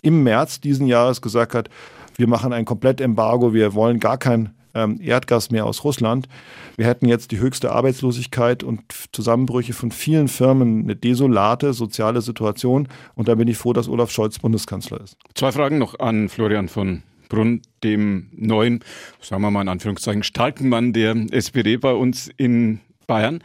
im 0.02 0.24
März 0.24 0.62
diesen 0.62 0.88
Jahres 0.88 1.22
gesagt 1.22 1.54
hat, 1.54 1.70
wir 2.16 2.28
machen 2.28 2.54
ein 2.54 2.66
Komplettembargo, 2.66 3.54
wir 3.54 3.74
wollen 3.74 4.00
gar 4.00 4.18
kein 4.18 4.57
ähm, 4.78 5.00
Erdgas 5.02 5.52
mehr 5.52 5.66
aus 5.66 5.84
Russland. 5.84 6.28
Wir 6.76 6.86
hätten 6.86 7.08
jetzt 7.08 7.32
die 7.32 7.40
höchste 7.40 7.72
Arbeitslosigkeit 7.72 8.64
und 8.64 8.82
Zusammenbrüche 9.12 9.74
von 9.74 9.92
vielen 9.92 10.28
Firmen, 10.28 10.84
eine 10.84 10.96
desolate 10.96 11.74
soziale 11.74 12.22
Situation. 12.22 12.88
Und 13.16 13.28
da 13.28 13.36
bin 13.36 13.48
ich 13.48 13.58
froh, 13.58 13.74
dass 13.74 13.90
Olaf 13.90 14.12
Scholz 14.12 14.40
Bundeskanzler 14.40 15.02
ist. 15.02 15.18
Zwei 15.34 15.52
Fragen 15.52 15.78
noch 15.80 16.00
an 16.00 16.30
Florian 16.30 16.70
von 16.70 17.04
Brunn, 17.30 17.62
dem 17.84 18.30
neuen, 18.32 18.84
sagen 19.22 19.42
wir 19.42 19.52
mal 19.52 19.62
in 19.62 19.70
Anführungszeichen, 19.70 20.24
starken 20.24 20.70
Mann 20.70 20.94
der 20.94 21.16
SPD 21.32 21.78
bei 21.78 21.92
uns 21.92 22.30
in 22.38 22.80
Bayern. 23.06 23.44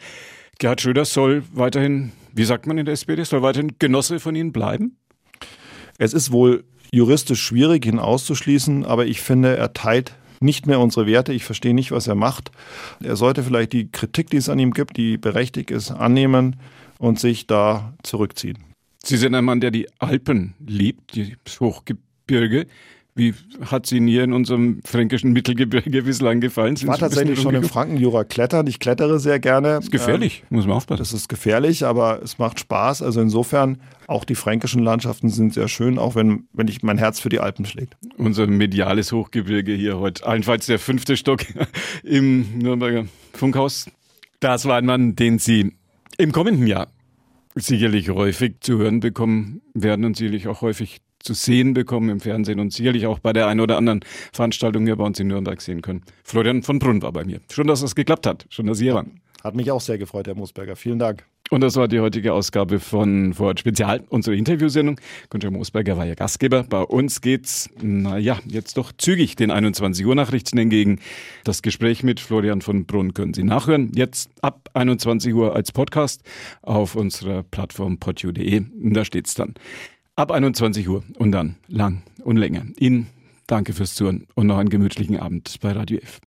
Gerhard 0.58 0.80
Schröder 0.80 1.04
soll 1.04 1.42
weiterhin, 1.52 2.12
wie 2.32 2.44
sagt 2.44 2.66
man 2.66 2.78
in 2.78 2.84
der 2.84 2.92
SPD, 2.92 3.24
soll 3.24 3.42
weiterhin 3.42 3.72
Genosse 3.78 4.20
von 4.20 4.36
Ihnen 4.36 4.52
bleiben? 4.52 4.98
Es 5.98 6.14
ist 6.14 6.30
wohl 6.30 6.64
juristisch 6.92 7.42
schwierig, 7.42 7.86
ihn 7.86 7.98
auszuschließen, 7.98 8.84
aber 8.84 9.06
ich 9.06 9.20
finde, 9.20 9.56
er 9.56 9.72
teilt 9.72 10.14
nicht 10.42 10.66
mehr 10.66 10.80
unsere 10.80 11.06
Werte. 11.06 11.32
Ich 11.32 11.44
verstehe 11.44 11.74
nicht, 11.74 11.92
was 11.92 12.06
er 12.06 12.14
macht. 12.14 12.50
Er 13.02 13.16
sollte 13.16 13.42
vielleicht 13.42 13.72
die 13.72 13.90
Kritik, 13.90 14.30
die 14.30 14.36
es 14.36 14.48
an 14.48 14.58
ihm 14.58 14.72
gibt, 14.72 14.96
die 14.96 15.18
berechtigt 15.18 15.70
ist, 15.70 15.90
annehmen 15.90 16.56
und 16.98 17.18
sich 17.18 17.46
da 17.46 17.94
zurückziehen. 18.02 18.58
Sie 19.04 19.16
sind 19.16 19.34
ein 19.34 19.44
Mann, 19.44 19.60
der 19.60 19.70
die 19.70 19.88
Alpen 19.98 20.54
liebt, 20.64 21.18
das 21.44 21.60
Hochgebirge. 21.60 22.66
Wie 23.14 23.34
hat 23.70 23.84
es 23.84 23.92
Ihnen 23.92 24.06
hier 24.06 24.24
in 24.24 24.32
unserem 24.32 24.80
fränkischen 24.84 25.32
Mittelgebirge 25.32 26.02
bislang 26.02 26.40
gefallen? 26.40 26.76
Ich 26.76 26.86
war 26.86 26.96
tatsächlich 26.96 27.40
schon 27.40 27.54
im 27.54 27.64
Frankenjura 27.64 28.24
klettern. 28.24 28.66
Ich 28.66 28.78
klettere 28.78 29.20
sehr 29.20 29.38
gerne. 29.38 29.74
Das 29.74 29.84
ist 29.84 29.90
gefährlich, 29.90 30.44
ähm, 30.50 30.56
muss 30.56 30.66
man 30.66 30.76
aufpassen. 30.76 31.00
Das 31.00 31.12
ist 31.12 31.28
gefährlich, 31.28 31.84
aber 31.84 32.22
es 32.22 32.38
macht 32.38 32.60
Spaß. 32.60 33.02
Also 33.02 33.20
insofern, 33.20 33.82
auch 34.06 34.24
die 34.24 34.34
fränkischen 34.34 34.82
Landschaften 34.82 35.28
sind 35.28 35.52
sehr 35.52 35.68
schön, 35.68 35.98
auch 35.98 36.14
wenn, 36.14 36.44
wenn 36.54 36.68
ich 36.68 36.82
mein 36.82 36.96
Herz 36.96 37.20
für 37.20 37.28
die 37.28 37.40
Alpen 37.40 37.66
schlägt. 37.66 37.98
Unser 38.16 38.46
mediales 38.46 39.12
Hochgebirge 39.12 39.74
hier 39.74 39.98
heute. 39.98 40.26
Allenfalls 40.26 40.64
der 40.64 40.78
fünfte 40.78 41.18
Stock 41.18 41.42
im 42.02 42.58
Nürnberger 42.60 43.04
Funkhaus. 43.34 43.90
Das 44.40 44.64
war 44.64 44.78
ein 44.78 44.86
Mann, 44.86 45.16
den 45.16 45.38
Sie 45.38 45.72
im 46.16 46.32
kommenden 46.32 46.66
Jahr 46.66 46.88
sicherlich 47.54 48.08
häufig 48.08 48.60
zu 48.60 48.78
hören 48.78 49.00
bekommen 49.00 49.60
werden 49.74 50.06
und 50.06 50.16
sicherlich 50.16 50.48
auch 50.48 50.62
häufig 50.62 51.02
zu 51.22 51.34
sehen 51.34 51.74
bekommen 51.74 52.08
im 52.08 52.20
Fernsehen 52.20 52.60
und 52.60 52.72
sicherlich 52.72 53.06
auch 53.06 53.18
bei 53.18 53.32
der 53.32 53.46
einen 53.46 53.60
oder 53.60 53.76
anderen 53.76 54.00
Veranstaltung 54.32 54.84
hier 54.84 54.96
bei 54.96 55.04
uns 55.04 55.18
in 55.20 55.28
Nürnberg 55.28 55.60
sehen 55.60 55.82
können. 55.82 56.02
Florian 56.24 56.62
von 56.62 56.78
Brunn 56.78 57.02
war 57.02 57.12
bei 57.12 57.24
mir. 57.24 57.40
Schon, 57.50 57.66
dass 57.66 57.82
es 57.82 57.94
geklappt 57.94 58.26
hat. 58.26 58.46
Schon, 58.50 58.66
dass 58.66 58.78
Sie 58.78 58.84
hier 58.84 58.94
waren. 58.94 59.20
Hat 59.42 59.56
mich 59.56 59.70
auch 59.70 59.80
sehr 59.80 59.98
gefreut, 59.98 60.28
Herr 60.28 60.36
Moosberger. 60.36 60.76
Vielen 60.76 60.98
Dank. 61.00 61.24
Und 61.50 61.60
das 61.60 61.76
war 61.76 61.86
die 61.86 62.00
heutige 62.00 62.32
Ausgabe 62.32 62.80
von 62.80 63.34
Vorort 63.34 63.60
Spezial, 63.60 64.02
unsere 64.08 64.34
Interviewsendung. 64.36 64.98
Günther 65.28 65.50
Moosberger 65.50 65.98
war 65.98 66.06
ja 66.06 66.14
Gastgeber. 66.14 66.62
Bei 66.62 66.80
uns 66.80 67.20
geht's, 67.20 67.68
naja, 67.82 68.38
jetzt 68.46 68.78
doch 68.78 68.90
zügig 68.96 69.36
den 69.36 69.50
21 69.50 70.06
Uhr 70.06 70.14
Nachrichten 70.14 70.56
entgegen. 70.56 71.00
Das 71.44 71.60
Gespräch 71.60 72.04
mit 72.04 72.20
Florian 72.20 72.62
von 72.62 72.86
Brunn 72.86 73.12
können 73.12 73.34
Sie 73.34 73.42
nachhören. 73.42 73.92
Jetzt 73.94 74.30
ab 74.40 74.70
21 74.72 75.34
Uhr 75.34 75.54
als 75.54 75.72
Podcast 75.72 76.22
auf 76.62 76.94
unserer 76.94 77.42
Plattform 77.42 77.98
podu.de. 77.98 78.62
Da 78.74 79.04
steht's 79.04 79.34
dann. 79.34 79.52
Ab 80.14 80.30
21 80.30 80.86
Uhr 80.90 81.02
und 81.16 81.32
dann 81.32 81.56
lang 81.68 82.02
und 82.22 82.36
länger. 82.36 82.66
Ihnen 82.78 83.06
danke 83.46 83.72
fürs 83.72 83.94
Zuhören 83.94 84.26
und 84.34 84.46
noch 84.46 84.58
einen 84.58 84.68
gemütlichen 84.68 85.18
Abend 85.18 85.56
bei 85.62 85.72
Radio 85.72 86.00
F. 86.00 86.20